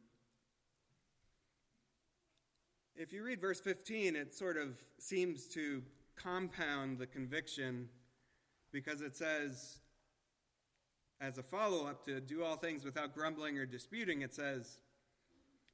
If 2.94 3.10
you 3.10 3.24
read 3.24 3.40
verse 3.40 3.60
15, 3.60 4.16
it 4.16 4.34
sort 4.34 4.58
of 4.58 4.76
seems 4.98 5.46
to 5.54 5.82
compound 6.14 6.98
the 6.98 7.06
conviction 7.06 7.88
because 8.72 9.00
it 9.00 9.16
says, 9.16 9.78
as 11.20 11.38
a 11.38 11.42
follow 11.42 11.86
up 11.86 12.04
to 12.06 12.20
do 12.20 12.42
all 12.42 12.56
things 12.56 12.84
without 12.84 13.14
grumbling 13.14 13.58
or 13.58 13.66
disputing, 13.66 14.22
it 14.22 14.34
says, 14.34 14.78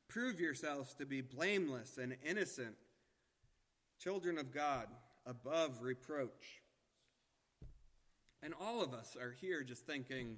Prove 0.09 0.41
yourselves 0.41 0.95
to 0.95 1.07
be 1.07 1.21
blameless 1.21 1.99
and 1.99 2.17
innocent, 2.25 2.77
children 4.01 4.39
of 4.39 4.53
God, 4.53 4.87
above 5.25 5.83
reproach. 5.83 6.63
And 8.43 8.55
all 8.61 8.83
of 8.83 8.95
us 8.95 9.17
are 9.21 9.33
here 9.41 9.63
just 9.65 9.87
thinking, 9.87 10.37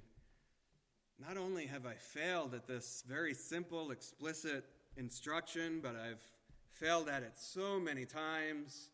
not 1.19 1.37
only 1.37 1.67
have 1.67 1.85
I 1.85 1.95
failed 1.95 2.55
at 2.55 2.67
this 2.67 3.05
very 3.07 3.35
simple, 3.35 3.91
explicit 3.91 4.65
instruction, 4.97 5.81
but 5.83 5.97
I've 5.97 6.23
failed 6.71 7.09
at 7.09 7.23
it 7.23 7.33
so 7.35 7.81
many 7.81 8.05
times. 8.05 8.91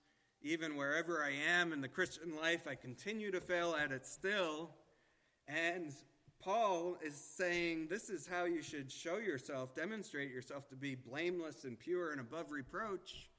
Even 0.47 0.77
wherever 0.77 1.25
I 1.25 1.33
am 1.59 1.73
in 1.73 1.81
the 1.81 1.89
Christian 1.89 2.37
life, 2.37 2.67
I 2.69 2.75
continue 2.75 3.31
to 3.31 3.41
fail 3.41 3.75
at 3.75 3.93
it 3.93 4.07
still. 4.07 4.69
And 5.49 5.91
Paul 6.39 6.99
is 7.03 7.15
saying 7.15 7.87
this 7.89 8.11
is 8.11 8.27
how 8.27 8.45
you 8.45 8.61
should 8.61 8.93
show 8.93 9.17
yourself, 9.17 9.75
demonstrate 9.75 10.31
yourself 10.31 10.69
to 10.69 10.77
be 10.77 10.97
blameless 10.97 11.65
and 11.65 11.79
pure 11.79 12.13
and 12.13 12.21
above 12.21 12.53
reproach. 12.53 13.31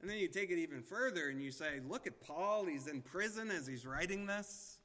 And 0.00 0.08
then 0.08 0.16
you 0.16 0.28
take 0.28 0.50
it 0.50 0.58
even 0.58 0.80
further 0.80 1.28
and 1.28 1.42
you 1.42 1.50
say, 1.50 1.80
look 1.86 2.06
at 2.06 2.22
Paul, 2.22 2.64
he's 2.64 2.86
in 2.86 3.02
prison 3.02 3.50
as 3.50 3.66
he's 3.66 3.84
writing 3.84 4.24
this. 4.24 4.78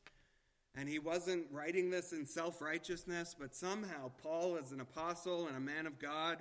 And 0.75 0.89
he 0.89 0.99
wasn't 0.99 1.45
writing 1.51 1.89
this 1.89 2.11
in 2.11 2.25
self 2.25 2.61
righteousness, 2.61 3.33
but 3.37 3.55
somehow 3.55 4.11
Paul, 4.21 4.57
as 4.61 4.73
an 4.73 4.81
apostle 4.81 5.47
and 5.47 5.55
a 5.55 5.61
man 5.61 5.87
of 5.87 5.99
God, 5.99 6.39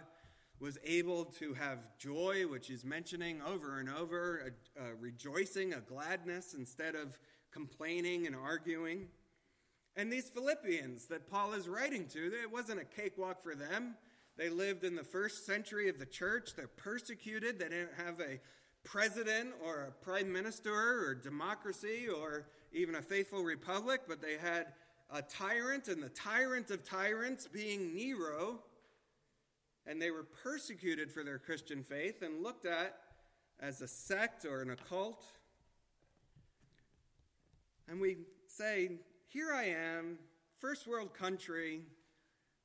was 0.61 0.79
able 0.85 1.25
to 1.25 1.55
have 1.55 1.79
joy, 1.99 2.43
which 2.47 2.69
is 2.69 2.85
mentioning 2.85 3.41
over 3.43 3.81
and 3.81 3.89
over, 3.89 4.53
a, 4.79 4.83
a 4.83 4.95
rejoicing, 4.95 5.73
a 5.73 5.81
gladness, 5.81 6.55
instead 6.57 6.95
of 6.95 7.19
complaining 7.51 8.27
and 8.27 8.37
arguing. 8.37 9.09
And 9.97 10.13
these 10.13 10.29
Philippians 10.29 11.07
that 11.07 11.29
Paul 11.29 11.55
is 11.55 11.67
writing 11.67 12.07
to, 12.09 12.19
it 12.19 12.53
wasn't 12.53 12.81
a 12.81 12.85
cakewalk 12.85 13.43
for 13.43 13.55
them. 13.55 13.95
They 14.37 14.51
lived 14.51 14.85
in 14.85 14.95
the 14.95 15.05
first 15.05 15.47
century 15.47 15.89
of 15.89 15.99
the 15.99 16.07
church. 16.07 16.55
They're 16.55 16.69
persecuted. 16.69 17.59
They 17.59 17.69
didn't 17.69 17.95
have 17.97 18.21
a 18.21 18.41
president 18.85 19.51
or 19.65 19.83
a 19.83 20.05
prime 20.05 20.33
minister 20.33 20.73
or 20.73 21.15
democracy 21.15 22.07
or 22.09 22.47
even 22.73 22.95
a 22.95 23.03
faithful 23.03 23.43
republic, 23.43 24.03
but 24.07 24.23
they 24.23 24.37
had 24.37 24.69
a 25.13 25.23
tyrant 25.23 25.89
and 25.89 26.03
the 26.03 26.09
tyrant 26.11 26.71
of 26.71 26.85
tyrants 26.85 27.49
being 27.49 27.95
Nero. 27.95 28.61
And 29.87 30.01
they 30.01 30.11
were 30.11 30.25
persecuted 30.43 31.11
for 31.11 31.25
their 31.25 31.39
Christian 31.39 31.83
faith 31.83 32.23
and 32.23 32.43
looked 32.43 32.67
at 32.67 32.97
as 33.59 33.81
a 33.81 33.89
sect 33.89 34.45
or 34.45 34.63
an 34.63 34.71
occult. 34.71 35.25
And 37.89 38.01
we 38.01 38.19
say, 38.47 38.91
here 39.29 39.53
I 39.53 39.65
am, 39.65 40.19
first 40.59 40.87
world 40.87 41.15
country, 41.15 41.83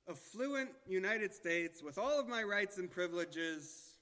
affluent 0.10 0.70
United 0.88 1.34
States, 1.34 1.82
with 1.82 1.98
all 1.98 2.20
of 2.20 2.28
my 2.28 2.44
rights 2.44 2.78
and 2.78 2.92
privileges. 2.92 3.94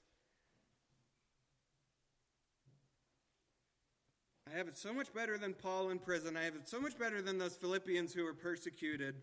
I 4.52 4.56
have 4.56 4.68
it 4.68 4.76
so 4.76 4.92
much 4.92 5.12
better 5.12 5.38
than 5.38 5.54
Paul 5.54 5.90
in 5.90 5.98
prison. 5.98 6.36
I 6.36 6.42
have 6.42 6.54
it 6.54 6.68
so 6.68 6.80
much 6.80 6.98
better 6.98 7.22
than 7.22 7.38
those 7.38 7.56
Philippians 7.56 8.12
who 8.12 8.24
were 8.24 8.34
persecuted. 8.34 9.16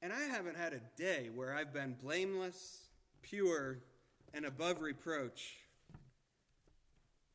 And 0.00 0.12
I 0.12 0.22
haven't 0.22 0.56
had 0.56 0.72
a 0.72 0.80
day 0.96 1.28
where 1.34 1.54
I've 1.54 1.72
been 1.72 1.96
blameless, 2.00 2.82
pure, 3.22 3.78
and 4.32 4.44
above 4.44 4.80
reproach. 4.80 5.56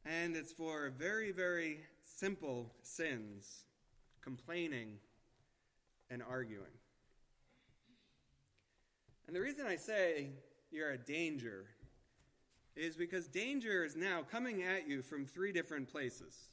And 0.06 0.36
it's 0.36 0.52
for 0.52 0.92
very, 0.98 1.32
very 1.32 1.80
simple 2.04 2.72
sins 2.82 3.64
complaining, 4.24 4.98
and 6.10 6.24
arguing. 6.24 6.64
And 9.28 9.36
the 9.36 9.42
reason 9.42 9.66
I 9.68 9.76
say 9.76 10.30
you're 10.72 10.92
a 10.92 10.98
danger 10.98 11.66
is 12.76 12.96
because 12.96 13.28
danger 13.28 13.84
is 13.84 13.96
now 13.96 14.22
coming 14.22 14.64
at 14.64 14.88
you 14.88 15.02
from 15.02 15.26
three 15.26 15.52
different 15.52 15.92
places. 15.92 16.50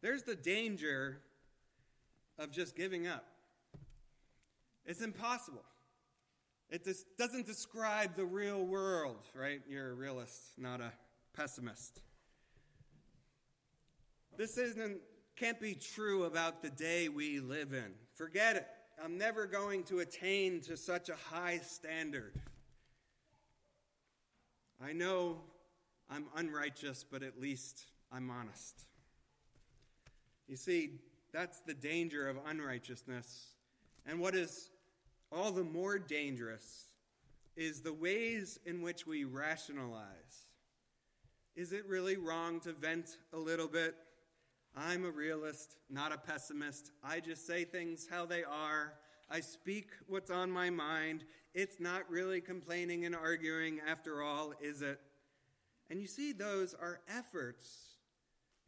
There's 0.00 0.22
the 0.22 0.34
danger 0.34 1.18
of 2.38 2.50
just 2.50 2.76
giving 2.76 3.06
up. 3.06 3.26
It's 4.86 5.00
impossible. 5.00 5.64
It 6.70 6.84
just 6.84 7.06
doesn't 7.16 7.46
describe 7.46 8.16
the 8.16 8.24
real 8.24 8.64
world, 8.64 9.26
right? 9.34 9.60
You're 9.68 9.90
a 9.90 9.94
realist, 9.94 10.58
not 10.58 10.80
a 10.80 10.92
pessimist. 11.34 12.00
This 14.36 14.58
isn't 14.58 14.98
can't 15.36 15.60
be 15.60 15.74
true 15.74 16.24
about 16.24 16.62
the 16.62 16.70
day 16.70 17.08
we 17.08 17.40
live 17.40 17.72
in. 17.72 17.92
Forget 18.14 18.56
it. 18.56 18.66
I'm 19.02 19.18
never 19.18 19.46
going 19.46 19.82
to 19.84 19.98
attain 19.98 20.60
to 20.62 20.76
such 20.76 21.08
a 21.08 21.16
high 21.16 21.58
standard. 21.58 22.40
I 24.84 24.92
know 24.92 25.40
I'm 26.08 26.26
unrighteous, 26.36 27.04
but 27.10 27.24
at 27.24 27.40
least 27.40 27.86
I'm 28.12 28.30
honest. 28.30 28.86
You 30.46 30.56
see, 30.56 31.00
that's 31.32 31.60
the 31.60 31.74
danger 31.74 32.28
of 32.28 32.36
unrighteousness. 32.46 33.46
And 34.06 34.20
what 34.20 34.36
is 34.36 34.70
all 35.32 35.50
the 35.50 35.64
more 35.64 35.98
dangerous 35.98 36.88
is 37.56 37.80
the 37.80 37.92
ways 37.92 38.58
in 38.66 38.82
which 38.82 39.06
we 39.06 39.24
rationalize. 39.24 40.46
Is 41.56 41.72
it 41.72 41.86
really 41.86 42.16
wrong 42.16 42.60
to 42.60 42.72
vent 42.72 43.18
a 43.32 43.38
little 43.38 43.68
bit? 43.68 43.94
I'm 44.76 45.04
a 45.04 45.10
realist, 45.10 45.76
not 45.88 46.12
a 46.12 46.18
pessimist. 46.18 46.90
I 47.02 47.20
just 47.20 47.46
say 47.46 47.64
things 47.64 48.08
how 48.10 48.26
they 48.26 48.42
are. 48.42 48.94
I 49.30 49.40
speak 49.40 49.90
what's 50.08 50.30
on 50.30 50.50
my 50.50 50.70
mind. 50.70 51.24
It's 51.54 51.78
not 51.78 52.10
really 52.10 52.40
complaining 52.40 53.04
and 53.04 53.14
arguing 53.14 53.80
after 53.88 54.20
all, 54.20 54.52
is 54.60 54.82
it? 54.82 55.00
And 55.90 56.00
you 56.00 56.08
see, 56.08 56.32
those 56.32 56.74
are 56.74 57.00
efforts 57.08 57.93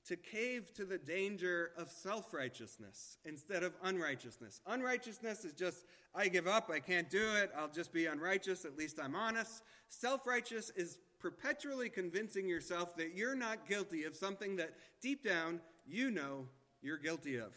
to 0.06 0.16
cave 0.16 0.72
to 0.74 0.84
the 0.84 0.98
danger 0.98 1.72
of 1.76 1.90
self 1.90 2.32
righteousness 2.32 3.18
instead 3.24 3.62
of 3.62 3.74
unrighteousness. 3.82 4.60
Unrighteousness 4.66 5.44
is 5.44 5.52
just, 5.52 5.84
I 6.14 6.28
give 6.28 6.46
up, 6.46 6.70
I 6.70 6.80
can't 6.80 7.10
do 7.10 7.34
it, 7.34 7.50
I'll 7.56 7.68
just 7.68 7.92
be 7.92 8.06
unrighteous, 8.06 8.64
at 8.64 8.78
least 8.78 8.98
I'm 9.02 9.14
honest. 9.14 9.62
Self 9.88 10.26
righteous 10.26 10.70
is 10.76 10.98
perpetually 11.18 11.88
convincing 11.88 12.48
yourself 12.48 12.96
that 12.96 13.14
you're 13.14 13.34
not 13.34 13.68
guilty 13.68 14.04
of 14.04 14.14
something 14.14 14.56
that 14.56 14.74
deep 15.00 15.24
down 15.24 15.60
you 15.86 16.10
know 16.10 16.46
you're 16.82 16.98
guilty 16.98 17.36
of. 17.36 17.52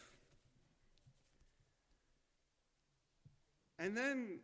And 3.78 3.96
then, 3.96 4.40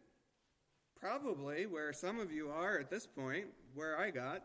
probably 1.00 1.66
where 1.66 1.92
some 1.92 2.20
of 2.20 2.32
you 2.32 2.50
are 2.50 2.80
at 2.80 2.90
this 2.90 3.06
point, 3.06 3.48
where 3.74 4.00
I 4.00 4.10
got 4.10 4.44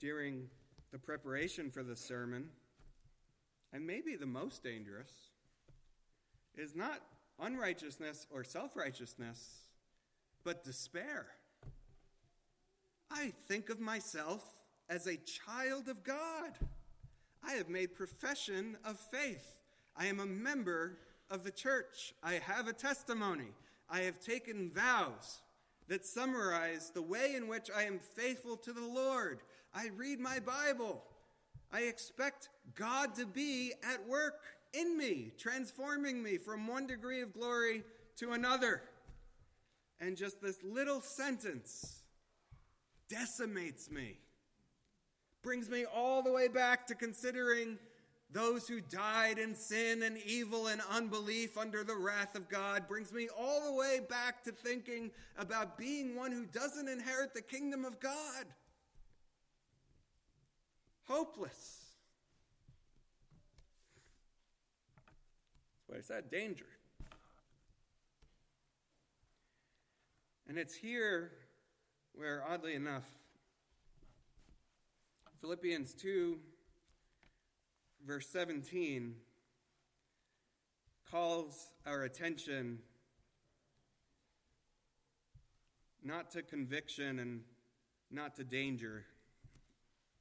during 0.00 0.48
the 0.92 0.98
preparation 0.98 1.70
for 1.70 1.82
the 1.82 1.94
sermon, 1.94 2.48
and 3.76 3.86
maybe 3.86 4.16
the 4.16 4.24
most 4.24 4.64
dangerous, 4.64 5.10
is 6.56 6.74
not 6.74 7.02
unrighteousness 7.38 8.26
or 8.32 8.42
self 8.42 8.74
righteousness, 8.74 9.68
but 10.44 10.64
despair. 10.64 11.26
I 13.10 13.34
think 13.48 13.68
of 13.68 13.78
myself 13.78 14.42
as 14.88 15.06
a 15.06 15.18
child 15.18 15.88
of 15.88 16.02
God. 16.02 16.54
I 17.46 17.52
have 17.52 17.68
made 17.68 17.94
profession 17.94 18.78
of 18.82 18.98
faith. 18.98 19.56
I 19.94 20.06
am 20.06 20.20
a 20.20 20.26
member 20.26 20.96
of 21.30 21.44
the 21.44 21.50
church. 21.50 22.14
I 22.22 22.34
have 22.34 22.68
a 22.68 22.72
testimony. 22.72 23.52
I 23.90 24.00
have 24.00 24.20
taken 24.20 24.70
vows 24.70 25.42
that 25.88 26.06
summarize 26.06 26.90
the 26.94 27.02
way 27.02 27.34
in 27.36 27.46
which 27.46 27.68
I 27.76 27.82
am 27.82 27.98
faithful 27.98 28.56
to 28.56 28.72
the 28.72 28.86
Lord. 28.86 29.40
I 29.74 29.90
read 29.94 30.18
my 30.18 30.38
Bible. 30.38 31.04
I 31.72 31.82
expect 31.82 32.48
God 32.74 33.14
to 33.16 33.26
be 33.26 33.72
at 33.82 34.06
work 34.06 34.40
in 34.72 34.96
me, 34.96 35.32
transforming 35.38 36.22
me 36.22 36.38
from 36.38 36.66
one 36.66 36.86
degree 36.86 37.22
of 37.22 37.32
glory 37.32 37.82
to 38.16 38.32
another. 38.32 38.82
And 40.00 40.16
just 40.16 40.40
this 40.42 40.58
little 40.62 41.00
sentence 41.00 42.02
decimates 43.08 43.90
me, 43.90 44.18
brings 45.42 45.70
me 45.70 45.84
all 45.84 46.22
the 46.22 46.32
way 46.32 46.48
back 46.48 46.86
to 46.88 46.94
considering 46.94 47.78
those 48.32 48.66
who 48.66 48.80
died 48.80 49.38
in 49.38 49.54
sin 49.54 50.02
and 50.02 50.18
evil 50.26 50.66
and 50.66 50.82
unbelief 50.90 51.56
under 51.56 51.84
the 51.84 51.94
wrath 51.94 52.34
of 52.34 52.48
God, 52.48 52.88
brings 52.88 53.12
me 53.12 53.28
all 53.38 53.64
the 53.64 53.72
way 53.72 54.00
back 54.08 54.42
to 54.44 54.52
thinking 54.52 55.10
about 55.38 55.78
being 55.78 56.16
one 56.16 56.32
who 56.32 56.44
doesn't 56.44 56.88
inherit 56.88 57.34
the 57.34 57.40
kingdom 57.42 57.84
of 57.84 58.00
God. 58.00 58.46
Hopeless. 61.08 61.84
What 65.86 65.98
I 65.98 66.00
said 66.02 66.30
danger. 66.30 66.66
And 70.48 70.58
it's 70.58 70.74
here 70.74 71.32
where, 72.14 72.42
oddly 72.48 72.74
enough, 72.74 73.04
Philippians 75.40 75.92
2, 75.94 76.38
verse 78.06 78.28
17, 78.28 79.14
calls 81.10 81.70
our 81.86 82.02
attention 82.02 82.78
not 86.02 86.30
to 86.30 86.42
conviction 86.42 87.18
and 87.18 87.42
not 88.10 88.36
to 88.36 88.44
danger, 88.44 89.04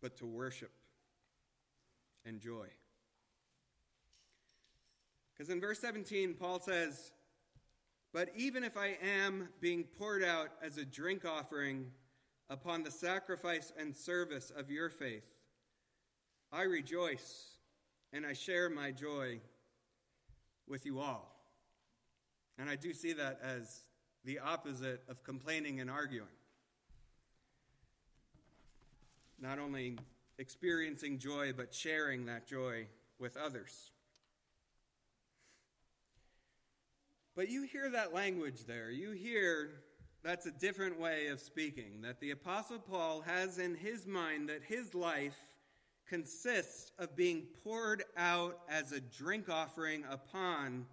but 0.02 0.18
to 0.18 0.26
worship 0.26 0.72
and 2.26 2.40
joy. 2.40 2.68
Because 5.34 5.50
in 5.50 5.60
verse 5.60 5.80
17, 5.80 6.36
Paul 6.36 6.60
says, 6.60 7.12
but 8.14 8.30
even 8.36 8.64
if 8.64 8.78
I 8.78 8.98
am 9.04 9.50
being 9.60 9.84
poured 9.84 10.24
out 10.24 10.48
as 10.64 10.78
a 10.78 10.86
drink 10.86 11.26
offering 11.26 11.92
upon 12.50 12.84
the 12.84 12.92
sacrifice 12.92 13.74
and 13.78 13.94
service 13.94 14.54
of 14.56 14.72
your 14.72 14.90
faith, 14.90 15.26
I 16.50 16.62
rejoice 16.62 17.58
and 18.14 18.26
I 18.26 18.32
share 18.32 18.70
my 18.70 18.92
joy 18.92 19.42
with 20.66 20.86
you 20.86 21.00
all. 21.00 21.36
And 22.58 22.70
I 22.70 22.78
do 22.78 22.94
see 22.94 23.12
that 23.12 23.40
as 23.44 23.82
the 24.24 24.40
opposite 24.40 25.04
of 25.10 25.22
complaining 25.24 25.82
and 25.82 25.90
arguing. 25.90 26.30
Not 29.42 29.60
only 29.60 29.98
experiencing 30.38 31.20
joy, 31.20 31.54
but 31.56 31.74
sharing 31.74 32.26
that 32.26 32.48
joy 32.48 32.88
with 33.20 33.38
others. 33.38 33.92
But 37.36 37.50
you 37.50 37.64
hear 37.64 37.90
that 37.90 38.14
language 38.14 38.66
there. 38.66 38.90
You 38.90 39.12
hear 39.12 39.72
that's 40.24 40.48
a 40.48 40.52
different 40.52 41.00
way 41.00 41.28
of 41.28 41.40
speaking. 41.40 42.02
That 42.02 42.20
the 42.20 42.32
Apostle 42.32 42.80
Paul 42.80 43.22
has 43.22 43.60
in 43.60 43.76
his 43.76 44.08
mind 44.08 44.50
that 44.50 44.64
his 44.64 44.96
life 44.96 45.38
consists 46.08 46.92
of 46.98 47.16
being 47.16 47.44
poured 47.64 48.04
out 48.18 48.60
as 48.70 48.92
a 48.92 49.00
drink 49.00 49.50
offering 49.50 50.04
upon 50.10 50.86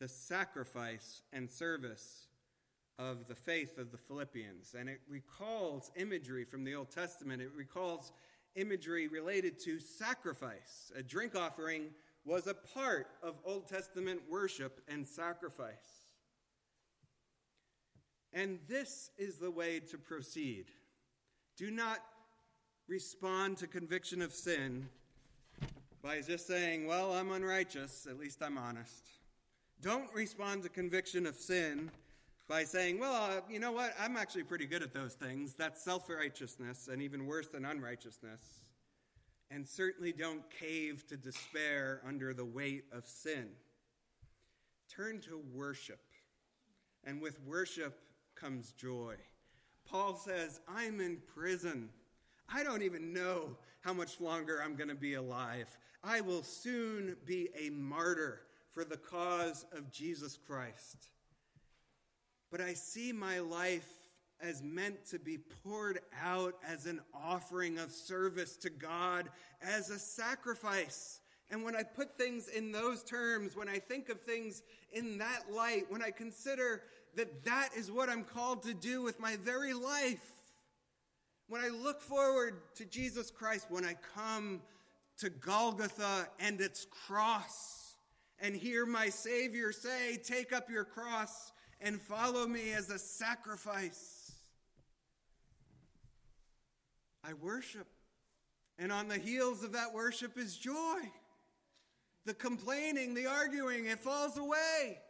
the 0.00 0.08
sacrifice 0.08 1.22
and 1.32 1.50
service 1.50 2.26
of 2.98 3.26
the 3.28 3.34
faith 3.34 3.78
of 3.78 3.90
the 3.90 3.98
Philippians. 3.98 4.74
And 4.78 4.88
it 4.88 5.00
recalls 5.08 5.90
imagery 5.96 6.44
from 6.44 6.64
the 6.64 6.74
Old 6.74 6.90
Testament, 6.90 7.40
it 7.40 7.50
recalls 7.56 8.12
imagery 8.56 9.08
related 9.08 9.58
to 9.64 9.78
sacrifice. 9.78 10.92
A 10.96 11.02
drink 11.02 11.36
offering 11.36 11.90
was 12.24 12.46
a 12.46 12.54
part 12.54 13.08
of 13.22 13.36
Old 13.44 13.68
Testament 13.68 14.20
worship 14.28 14.80
and 14.88 15.06
sacrifice. 15.06 16.02
And 18.32 18.58
this 18.68 19.10
is 19.16 19.38
the 19.38 19.50
way 19.50 19.80
to 19.80 19.98
proceed. 19.98 20.66
Do 21.56 21.70
not 21.70 21.98
respond 22.86 23.56
to 23.58 23.66
conviction 23.66 24.22
of 24.22 24.32
sin 24.32 24.88
by 26.02 26.20
just 26.20 26.46
saying, 26.46 26.86
Well, 26.86 27.12
I'm 27.12 27.32
unrighteous, 27.32 28.06
at 28.08 28.18
least 28.18 28.42
I'm 28.42 28.58
honest. 28.58 29.08
Don't 29.80 30.12
respond 30.12 30.62
to 30.64 30.68
conviction 30.68 31.26
of 31.26 31.36
sin 31.36 31.90
by 32.48 32.64
saying, 32.64 32.98
Well, 32.98 33.14
uh, 33.14 33.40
you 33.50 33.58
know 33.58 33.72
what? 33.72 33.94
I'm 34.00 34.16
actually 34.16 34.44
pretty 34.44 34.66
good 34.66 34.82
at 34.82 34.94
those 34.94 35.14
things. 35.14 35.54
That's 35.54 35.82
self 35.82 36.08
righteousness, 36.08 36.88
and 36.90 37.02
even 37.02 37.26
worse 37.26 37.48
than 37.48 37.64
unrighteousness 37.64 38.40
and 39.50 39.66
certainly 39.66 40.12
don't 40.12 40.48
cave 40.50 41.06
to 41.08 41.16
despair 41.16 42.00
under 42.06 42.34
the 42.34 42.44
weight 42.44 42.84
of 42.92 43.04
sin. 43.06 43.48
Turn 44.94 45.20
to 45.22 45.42
worship, 45.54 46.00
and 47.04 47.20
with 47.20 47.40
worship 47.46 47.98
comes 48.34 48.72
joy. 48.72 49.14
Paul 49.88 50.16
says, 50.16 50.60
I'm 50.68 51.00
in 51.00 51.18
prison. 51.34 51.88
I 52.52 52.62
don't 52.62 52.82
even 52.82 53.12
know 53.12 53.56
how 53.80 53.92
much 53.92 54.20
longer 54.20 54.60
I'm 54.62 54.76
going 54.76 54.88
to 54.88 54.94
be 54.94 55.14
alive. 55.14 55.78
I 56.04 56.20
will 56.20 56.42
soon 56.42 57.16
be 57.24 57.48
a 57.58 57.70
martyr 57.70 58.42
for 58.70 58.84
the 58.84 58.96
cause 58.96 59.64
of 59.72 59.90
Jesus 59.90 60.38
Christ. 60.46 61.08
But 62.50 62.60
I 62.60 62.74
see 62.74 63.12
my 63.12 63.40
life 63.40 63.88
as 64.40 64.62
meant 64.62 65.04
to 65.06 65.18
be 65.18 65.38
poured 65.64 66.00
out 66.22 66.54
as 66.66 66.86
an 66.86 67.00
offering 67.12 67.78
of 67.78 67.90
service 67.90 68.56
to 68.58 68.70
God, 68.70 69.28
as 69.60 69.90
a 69.90 69.98
sacrifice. 69.98 71.20
And 71.50 71.64
when 71.64 71.74
I 71.74 71.82
put 71.82 72.16
things 72.16 72.48
in 72.48 72.72
those 72.72 73.02
terms, 73.02 73.56
when 73.56 73.68
I 73.68 73.78
think 73.78 74.08
of 74.08 74.20
things 74.20 74.62
in 74.92 75.18
that 75.18 75.44
light, 75.52 75.86
when 75.88 76.02
I 76.02 76.10
consider 76.10 76.82
that 77.16 77.44
that 77.44 77.70
is 77.76 77.90
what 77.90 78.08
I'm 78.08 78.22
called 78.22 78.62
to 78.64 78.74
do 78.74 79.02
with 79.02 79.18
my 79.18 79.36
very 79.36 79.72
life, 79.72 80.34
when 81.48 81.62
I 81.62 81.68
look 81.68 82.00
forward 82.00 82.60
to 82.76 82.84
Jesus 82.84 83.30
Christ, 83.30 83.66
when 83.70 83.84
I 83.84 83.96
come 84.14 84.60
to 85.18 85.30
Golgotha 85.30 86.28
and 86.38 86.60
its 86.60 86.86
cross, 87.06 87.96
and 88.40 88.54
hear 88.54 88.86
my 88.86 89.08
Savior 89.08 89.72
say, 89.72 90.16
Take 90.16 90.52
up 90.52 90.70
your 90.70 90.84
cross 90.84 91.52
and 91.80 92.00
follow 92.00 92.46
me 92.46 92.72
as 92.72 92.90
a 92.90 92.98
sacrifice 92.98 94.18
I 97.28 97.34
worship. 97.34 97.86
And 98.78 98.92
on 98.92 99.08
the 99.08 99.18
heels 99.18 99.62
of 99.62 99.72
that 99.72 99.92
worship 99.92 100.38
is 100.38 100.56
joy. 100.56 101.00
The 102.24 102.34
complaining, 102.34 103.14
the 103.14 103.26
arguing, 103.26 103.86
it 103.86 103.98
falls 103.98 104.38
away. 104.38 105.00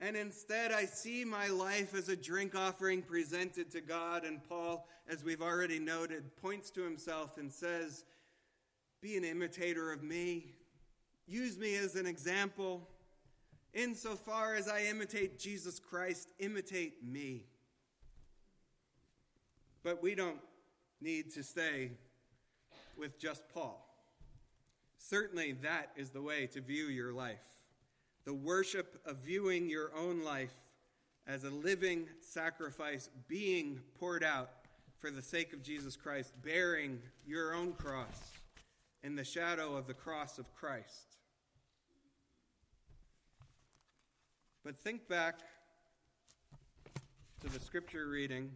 And 0.00 0.16
instead, 0.16 0.72
I 0.72 0.84
see 0.84 1.24
my 1.24 1.48
life 1.48 1.94
as 1.94 2.08
a 2.08 2.16
drink 2.16 2.54
offering 2.54 3.02
presented 3.02 3.70
to 3.70 3.80
God. 3.80 4.24
And 4.24 4.42
Paul, 4.48 4.86
as 5.08 5.24
we've 5.24 5.42
already 5.42 5.78
noted, 5.78 6.36
points 6.36 6.70
to 6.72 6.82
himself 6.82 7.38
and 7.38 7.52
says, 7.52 8.04
Be 9.00 9.16
an 9.16 9.24
imitator 9.24 9.92
of 9.92 10.02
me. 10.02 10.54
Use 11.26 11.56
me 11.56 11.76
as 11.76 11.94
an 11.94 12.06
example. 12.06 12.88
Insofar 13.74 14.54
as 14.54 14.68
I 14.68 14.82
imitate 14.82 15.38
Jesus 15.38 15.78
Christ, 15.78 16.28
imitate 16.38 17.04
me. 17.04 17.46
But 19.82 20.02
we 20.02 20.14
don't 20.14 20.40
need 21.00 21.32
to 21.34 21.42
stay 21.42 21.92
with 22.96 23.18
just 23.18 23.42
Paul. 23.52 23.88
Certainly, 24.98 25.52
that 25.62 25.90
is 25.96 26.10
the 26.10 26.22
way 26.22 26.46
to 26.48 26.60
view 26.60 26.84
your 26.84 27.12
life. 27.12 27.40
The 28.24 28.34
worship 28.34 29.00
of 29.04 29.16
viewing 29.18 29.68
your 29.68 29.90
own 29.96 30.22
life 30.22 30.54
as 31.26 31.44
a 31.44 31.50
living 31.50 32.06
sacrifice 32.20 33.08
being 33.26 33.80
poured 33.98 34.22
out 34.22 34.50
for 34.98 35.10
the 35.10 35.22
sake 35.22 35.52
of 35.52 35.62
Jesus 35.62 35.96
Christ, 35.96 36.32
bearing 36.44 37.00
your 37.26 37.54
own 37.54 37.72
cross 37.72 38.32
in 39.02 39.16
the 39.16 39.24
shadow 39.24 39.74
of 39.76 39.88
the 39.88 39.94
cross 39.94 40.38
of 40.38 40.54
Christ. 40.54 41.11
But 44.64 44.78
think 44.78 45.08
back 45.08 45.40
to 47.40 47.48
the 47.48 47.58
scripture 47.58 48.06
reading 48.06 48.52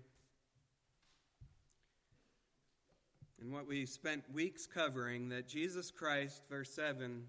and 3.41 3.53
what 3.53 3.67
we 3.67 3.87
spent 3.87 4.23
weeks 4.33 4.69
covering 4.69 5.31
that 5.31 5.49
Jesus 5.49 5.91
Christ, 5.91 6.43
verse 6.49 6.73
7, 6.73 7.25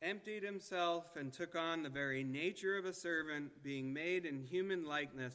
emptied 0.00 0.44
himself 0.44 1.14
and 1.16 1.30
took 1.30 1.54
on 1.54 1.82
the 1.82 1.90
very 1.90 2.24
nature 2.24 2.78
of 2.78 2.86
a 2.86 2.94
servant, 2.94 3.62
being 3.62 3.92
made 3.92 4.24
in 4.24 4.40
human 4.42 4.86
likeness. 4.86 5.34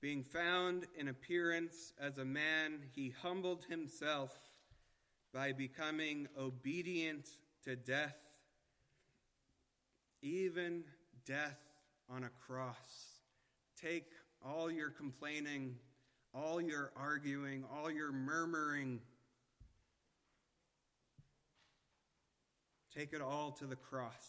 Being 0.00 0.24
found 0.24 0.86
in 0.98 1.06
appearance 1.06 1.92
as 2.00 2.18
a 2.18 2.24
man, 2.24 2.80
he 2.92 3.14
humbled 3.22 3.66
himself 3.68 4.36
by 5.32 5.52
becoming 5.52 6.26
obedient 6.36 7.28
to 7.64 7.76
death, 7.76 8.16
even 10.22 10.84
death 11.26 11.58
on 12.08 12.24
a 12.24 12.30
cross. 12.46 13.20
Take 13.80 14.06
all 14.44 14.70
your 14.70 14.90
complaining, 14.90 15.76
all 16.34 16.60
your 16.60 16.92
arguing, 16.96 17.64
all 17.72 17.90
your 17.90 18.12
murmuring. 18.12 19.00
Take 22.94 23.12
it 23.12 23.22
all 23.22 23.52
to 23.52 23.66
the 23.66 23.76
cross 23.76 24.26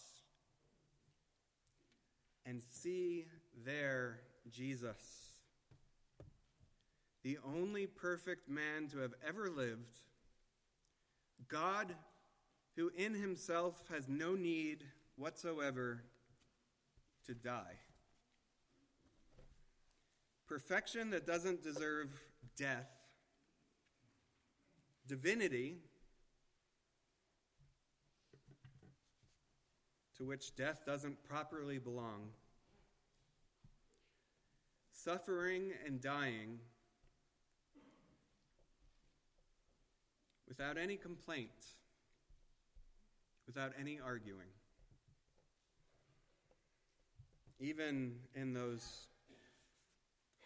and 2.45 2.61
see 2.71 3.25
there 3.65 4.19
Jesus, 4.49 5.31
the 7.23 7.37
only 7.45 7.85
perfect 7.85 8.49
man 8.49 8.87
to 8.89 8.99
have 8.99 9.13
ever 9.27 9.49
lived, 9.49 9.99
God 11.47 11.93
who 12.75 12.91
in 12.95 13.13
himself 13.13 13.83
has 13.91 14.07
no 14.07 14.33
need 14.33 14.83
whatsoever 15.21 16.01
to 17.27 17.35
die. 17.35 17.77
Perfection 20.47 21.11
that 21.11 21.27
doesn't 21.27 21.63
deserve 21.63 22.09
death, 22.57 22.89
divinity 25.07 25.77
to 30.17 30.25
which 30.25 30.55
death 30.55 30.81
doesn't 30.87 31.23
properly 31.23 31.77
belong, 31.77 32.29
suffering 34.91 35.71
and 35.85 36.01
dying 36.01 36.57
without 40.47 40.77
any 40.77 40.97
complaint, 40.97 41.51
without 43.45 43.71
any 43.79 43.99
arguing. 44.03 44.49
Even 47.61 48.15
in 48.33 48.53
those 48.53 49.05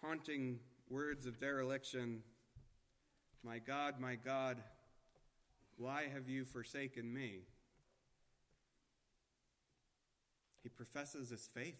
haunting 0.01 0.60
words 0.89 1.25
of 1.25 1.39
dereliction, 1.39 2.21
My 3.41 3.58
God, 3.58 4.01
my 4.01 4.15
God, 4.15 4.58
why 5.78 6.08
have 6.13 6.28
you 6.28 6.43
forsaken 6.43 7.13
me? 7.13 7.43
He 10.62 10.67
professes 10.67 11.30
his 11.30 11.47
faith 11.54 11.80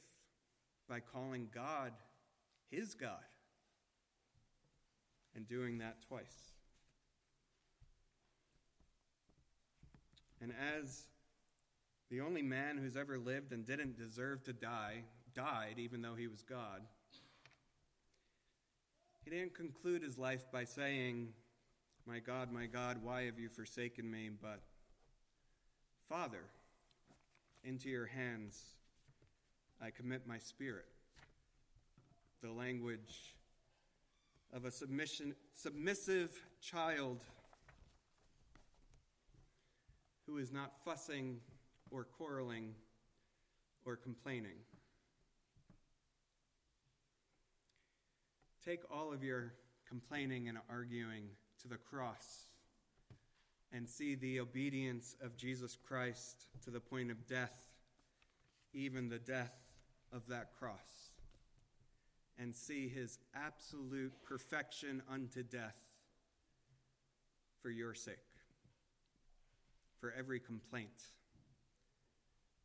by 0.88 1.02
calling 1.02 1.50
God 1.54 1.92
his 2.72 2.94
God 2.94 3.26
and 5.36 5.46
doing 5.46 5.80
that 5.80 5.98
twice. 6.08 6.54
And 10.40 10.54
as 10.78 11.04
the 12.10 12.22
only 12.22 12.42
man 12.42 12.78
who's 12.78 12.96
ever 12.96 13.18
lived 13.18 13.52
and 13.52 13.66
didn't 13.66 13.98
deserve 13.98 14.44
to 14.46 14.54
die 14.54 15.04
died, 15.36 15.76
even 15.78 16.02
though 16.02 16.16
he 16.16 16.28
was 16.28 16.42
God, 16.42 16.82
he 19.24 19.32
didn't 19.32 19.56
conclude 19.56 20.04
his 20.04 20.18
life 20.18 20.46
by 20.52 20.64
saying, 20.64 21.30
My 22.06 22.20
God, 22.20 22.52
my 22.52 22.68
God, 22.68 22.98
why 23.04 23.24
have 23.24 23.40
you 23.40 23.50
forsaken 23.50 24.10
me? 24.10 24.30
But, 24.30 24.62
Father, 26.08 26.44
into 27.64 27.90
your 27.90 28.06
hands 28.06 28.62
I 29.82 29.90
commit 29.90 30.28
my 30.28 30.38
spirit. 30.38 30.86
The 32.42 32.52
language 32.52 33.36
of 34.54 34.66
a 34.66 34.72
submission, 34.72 35.36
submissive 35.54 36.32
child 36.62 37.24
who 40.28 40.38
is 40.38 40.52
not 40.52 40.80
fussing 40.84 41.38
or 41.92 42.04
quarreling 42.04 42.74
or 43.86 43.96
complaining. 43.96 44.58
Take 48.66 48.82
all 48.92 49.14
of 49.14 49.24
your 49.24 49.54
complaining 49.88 50.48
and 50.48 50.58
arguing 50.72 51.26
to 51.62 51.68
the 51.68 51.78
cross 51.78 52.48
and 53.72 53.88
see 53.88 54.16
the 54.16 54.40
obedience 54.40 55.16
of 55.22 55.38
Jesus 55.38 55.78
Christ 55.88 56.48
to 56.64 56.72
the 56.72 56.80
point 56.80 57.12
of 57.12 57.28
death, 57.28 57.64
even 58.74 59.08
the 59.08 59.20
death 59.20 59.54
of 60.12 60.28
that 60.30 60.58
cross, 60.58 61.12
and 62.40 62.56
see 62.56 62.88
his 62.88 63.20
absolute 63.36 64.14
perfection 64.24 65.04
unto 65.12 65.44
death 65.44 65.78
for 67.62 67.70
your 67.70 67.94
sake, 67.94 68.16
for 70.00 70.12
every 70.18 70.40
complaint, 70.40 71.04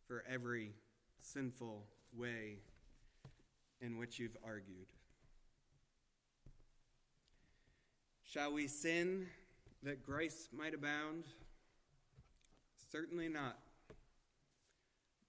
for 0.06 0.24
every 0.26 0.72
sinful 1.20 1.84
way 2.16 2.56
in 3.82 3.98
which 3.98 4.18
you've 4.18 4.36
argued. 4.42 4.86
Shall 8.32 8.52
we 8.52 8.68
sin 8.68 9.26
that 9.82 10.06
grace 10.06 10.48
might 10.56 10.72
abound? 10.72 11.24
Certainly 12.92 13.28
not. 13.28 13.58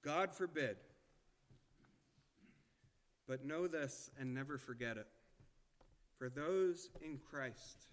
God 0.03 0.31
forbid. 0.31 0.77
But 3.27 3.43
know 3.43 3.65
this 3.65 4.11
and 4.19 4.35
never 4.35 4.59
forget 4.59 4.97
it. 4.97 5.07
For 6.19 6.29
those 6.29 6.89
in 7.01 7.17
Christ, 7.17 7.87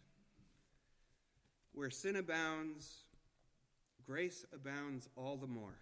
where 1.73 1.89
sin 1.89 2.17
abounds, 2.17 3.05
grace 4.07 4.45
abounds 4.53 5.09
all 5.17 5.39
the 5.39 5.47
more. 5.47 5.79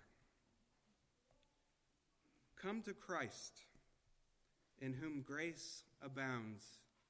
Come 2.63 2.81
to 2.83 2.93
Christ, 2.93 3.59
in 4.81 4.93
whom 4.93 5.23
grace 5.23 5.83
abounds 6.01 6.65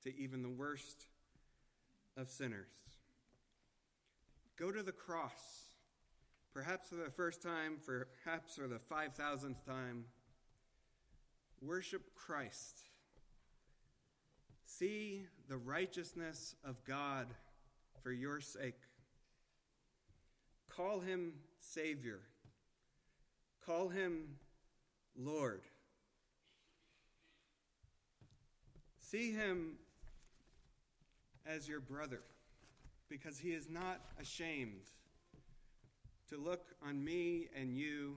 to 0.04 0.18
even 0.18 0.42
the 0.42 0.48
worst 0.48 1.08
of 2.16 2.30
sinners. 2.30 2.70
Go 4.58 4.72
to 4.72 4.82
the 4.82 4.92
cross, 4.92 5.68
perhaps 6.54 6.88
for 6.88 6.96
the 6.96 7.10
first 7.10 7.42
time, 7.42 7.78
perhaps 7.84 8.56
for 8.56 8.66
the 8.66 8.78
5,000th 8.78 9.64
time. 9.66 10.04
Worship 11.60 12.14
Christ. 12.14 12.84
See 14.64 15.26
the 15.48 15.56
righteousness 15.56 16.54
of 16.64 16.84
God 16.84 17.28
for 18.02 18.12
your 18.12 18.40
sake. 18.40 18.80
Call 20.68 21.00
him 21.00 21.32
Savior. 21.60 22.20
Call 23.64 23.88
him 23.88 24.36
Lord. 25.16 25.62
See 28.98 29.32
him 29.32 29.76
as 31.48 31.68
your 31.68 31.80
brother 31.80 32.22
because 33.08 33.38
he 33.38 33.50
is 33.50 33.68
not 33.68 34.00
ashamed 34.20 34.90
to 36.28 36.36
look 36.36 36.74
on 36.86 37.02
me 37.04 37.48
and 37.56 37.76
you 37.76 38.16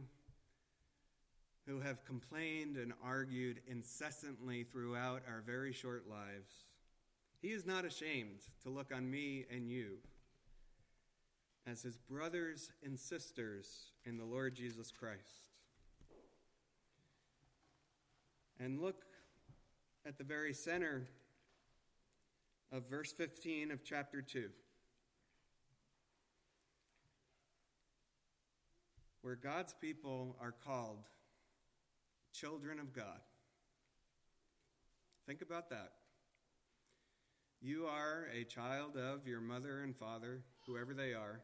who 1.68 1.80
have 1.80 2.04
complained 2.04 2.78
and 2.78 2.94
argued 3.04 3.62
incessantly 3.68 4.64
throughout 4.64 5.22
our 5.28 5.44
very 5.46 5.72
short 5.72 6.06
lives. 6.10 6.52
He 7.42 7.50
is 7.50 7.66
not 7.66 7.86
ashamed 7.86 8.40
to 8.64 8.70
look 8.70 8.92
on 8.94 9.10
me 9.10 9.46
and 9.52 9.70
you 9.70 9.98
as 11.68 11.84
his 11.84 11.98
brothers 11.98 12.72
and 12.84 13.00
sisters 13.00 13.92
in 14.06 14.18
the 14.18 14.26
Lord 14.26 14.56
Jesus 14.56 14.92
Christ. 14.92 15.52
And 18.60 18.82
look 18.82 19.04
at 20.06 20.18
the 20.18 20.24
very 20.24 20.54
center 20.54 21.08
of 22.72 22.90
verse 22.90 23.12
15 23.12 23.72
of 23.72 23.84
chapter 23.84 24.22
2, 24.22 24.50
where 29.22 29.36
God's 29.36 29.74
people 29.82 30.36
are 30.40 30.54
called 30.66 31.08
children 32.34 32.80
of 32.80 32.94
God. 32.94 33.20
Think 35.26 35.42
about 35.42 35.70
that. 35.70 35.92
You 37.62 37.88
are 37.88 38.28
a 38.34 38.46
child 38.46 38.96
of 38.96 39.28
your 39.28 39.42
mother 39.42 39.82
and 39.82 39.96
father, 39.96 40.42
whoever 40.66 40.94
they 40.94 41.14
are. 41.14 41.42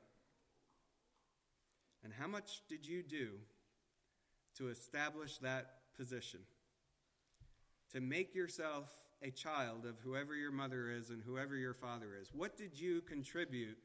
And 2.04 2.14
how 2.14 2.28
much 2.28 2.62
did 2.70 2.86
you 2.88 3.04
do 3.04 3.32
to 4.58 4.70
establish 4.70 5.38
that 5.40 5.72
position? 5.98 6.40
To 7.94 8.00
make 8.00 8.34
yourself 8.34 8.90
a 9.22 9.32
child 9.32 9.86
of 9.86 9.96
whoever 10.04 10.36
your 10.36 10.52
mother 10.52 10.92
is 10.92 11.10
and 11.10 11.22
whoever 11.26 11.56
your 11.56 11.74
father 11.74 12.08
is? 12.22 12.30
What 12.34 12.58
did 12.58 12.80
you 12.80 13.02
contribute 13.02 13.78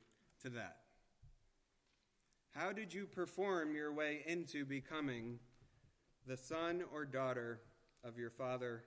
to 0.43 0.51
that? 0.51 0.77
How 2.51 2.73
did 2.73 2.93
you 2.93 3.07
perform 3.07 3.75
your 3.75 3.93
way 3.93 4.23
into 4.27 4.65
becoming 4.65 5.39
the 6.27 6.37
son 6.37 6.83
or 6.93 7.05
daughter 7.05 7.61
of 8.05 8.19
your 8.19 8.31
father 8.31 8.85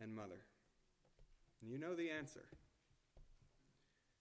and 0.00 0.14
mother? 0.14 0.44
And 1.62 1.70
you 1.70 1.78
know 1.78 1.94
the 1.94 2.10
answer. 2.10 2.44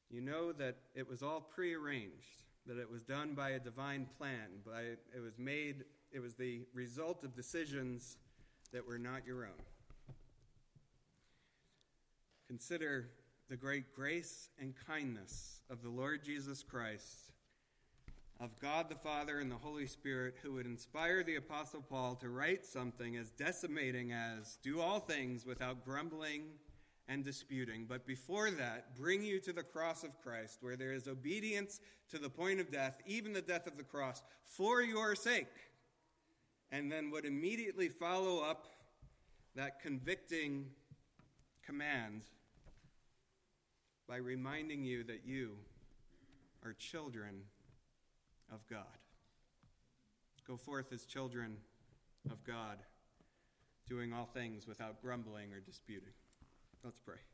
You 0.10 0.22
know 0.22 0.52
that 0.54 0.78
it 0.96 1.08
was 1.08 1.24
all 1.24 1.42
prearranged, 1.42 2.44
that 2.66 2.78
it 2.78 2.90
was 2.90 3.02
done 3.02 3.34
by 3.34 3.52
a 3.52 3.60
divine 3.60 4.08
plan, 4.18 4.48
by 4.66 4.82
it 5.16 5.22
was 5.22 5.38
made 5.38 5.84
it 6.12 6.20
was 6.20 6.36
the 6.36 6.62
result 6.74 7.24
of 7.24 7.36
decisions 7.36 8.18
that 8.74 8.86
were 8.86 8.98
not 8.98 9.26
your 9.26 9.46
own. 9.46 9.64
Consider 12.52 13.08
the 13.50 13.56
great 13.56 13.96
grace 13.96 14.50
and 14.60 14.74
kindness 14.86 15.62
of 15.70 15.82
the 15.82 15.90
Lord 15.90 16.22
Jesus 16.22 16.64
Christ 16.64 17.32
of 18.42 18.60
God 18.60 18.90
the 18.90 18.96
Father 18.96 19.40
and 19.40 19.50
the 19.50 19.56
Holy 19.56 19.88
Spirit, 19.88 20.36
who 20.44 20.56
would 20.56 20.66
inspire 20.66 21.24
the 21.24 21.38
Apostle 21.38 21.82
Paul 21.82 22.16
to 22.16 22.28
write 22.28 22.66
something 22.66 23.16
as 23.16 23.32
decimating 23.32 24.12
as 24.12 24.58
do 24.62 24.82
all 24.82 25.00
things 25.00 25.46
without 25.46 25.86
grumbling 25.86 26.42
and 27.08 27.24
disputing, 27.24 27.86
but 27.88 28.06
before 28.06 28.52
that, 28.52 28.98
bring 28.98 29.24
you 29.24 29.40
to 29.40 29.54
the 29.54 29.64
cross 29.64 30.04
of 30.04 30.22
Christ, 30.22 30.58
where 30.60 30.76
there 30.76 30.92
is 30.92 31.08
obedience 31.08 31.80
to 32.10 32.18
the 32.18 32.30
point 32.30 32.60
of 32.60 32.70
death, 32.70 32.98
even 33.06 33.32
the 33.32 33.42
death 33.42 33.66
of 33.66 33.78
the 33.78 33.84
cross, 33.84 34.22
for 34.44 34.82
your 34.82 35.16
sake, 35.16 35.56
and 36.70 36.92
then 36.92 37.12
would 37.12 37.24
immediately 37.24 37.88
follow 37.88 38.44
up 38.44 38.68
that 39.56 39.82
convicting 39.82 40.66
command 41.66 42.24
by 44.12 44.18
reminding 44.18 44.84
you 44.84 45.06
that 45.06 45.22
you 45.26 45.52
are 46.66 46.74
children 46.74 47.44
of 48.52 48.60
God. 48.70 48.84
Go 50.46 50.58
forth 50.58 50.92
as 50.92 51.06
children 51.06 51.56
of 52.30 52.44
God, 52.44 52.80
doing 53.88 54.12
all 54.12 54.28
things 54.34 54.68
without 54.68 55.02
grumbling 55.02 55.54
or 55.54 55.62
disputing. 55.62 56.12
Let's 56.84 57.00
pray. 57.00 57.31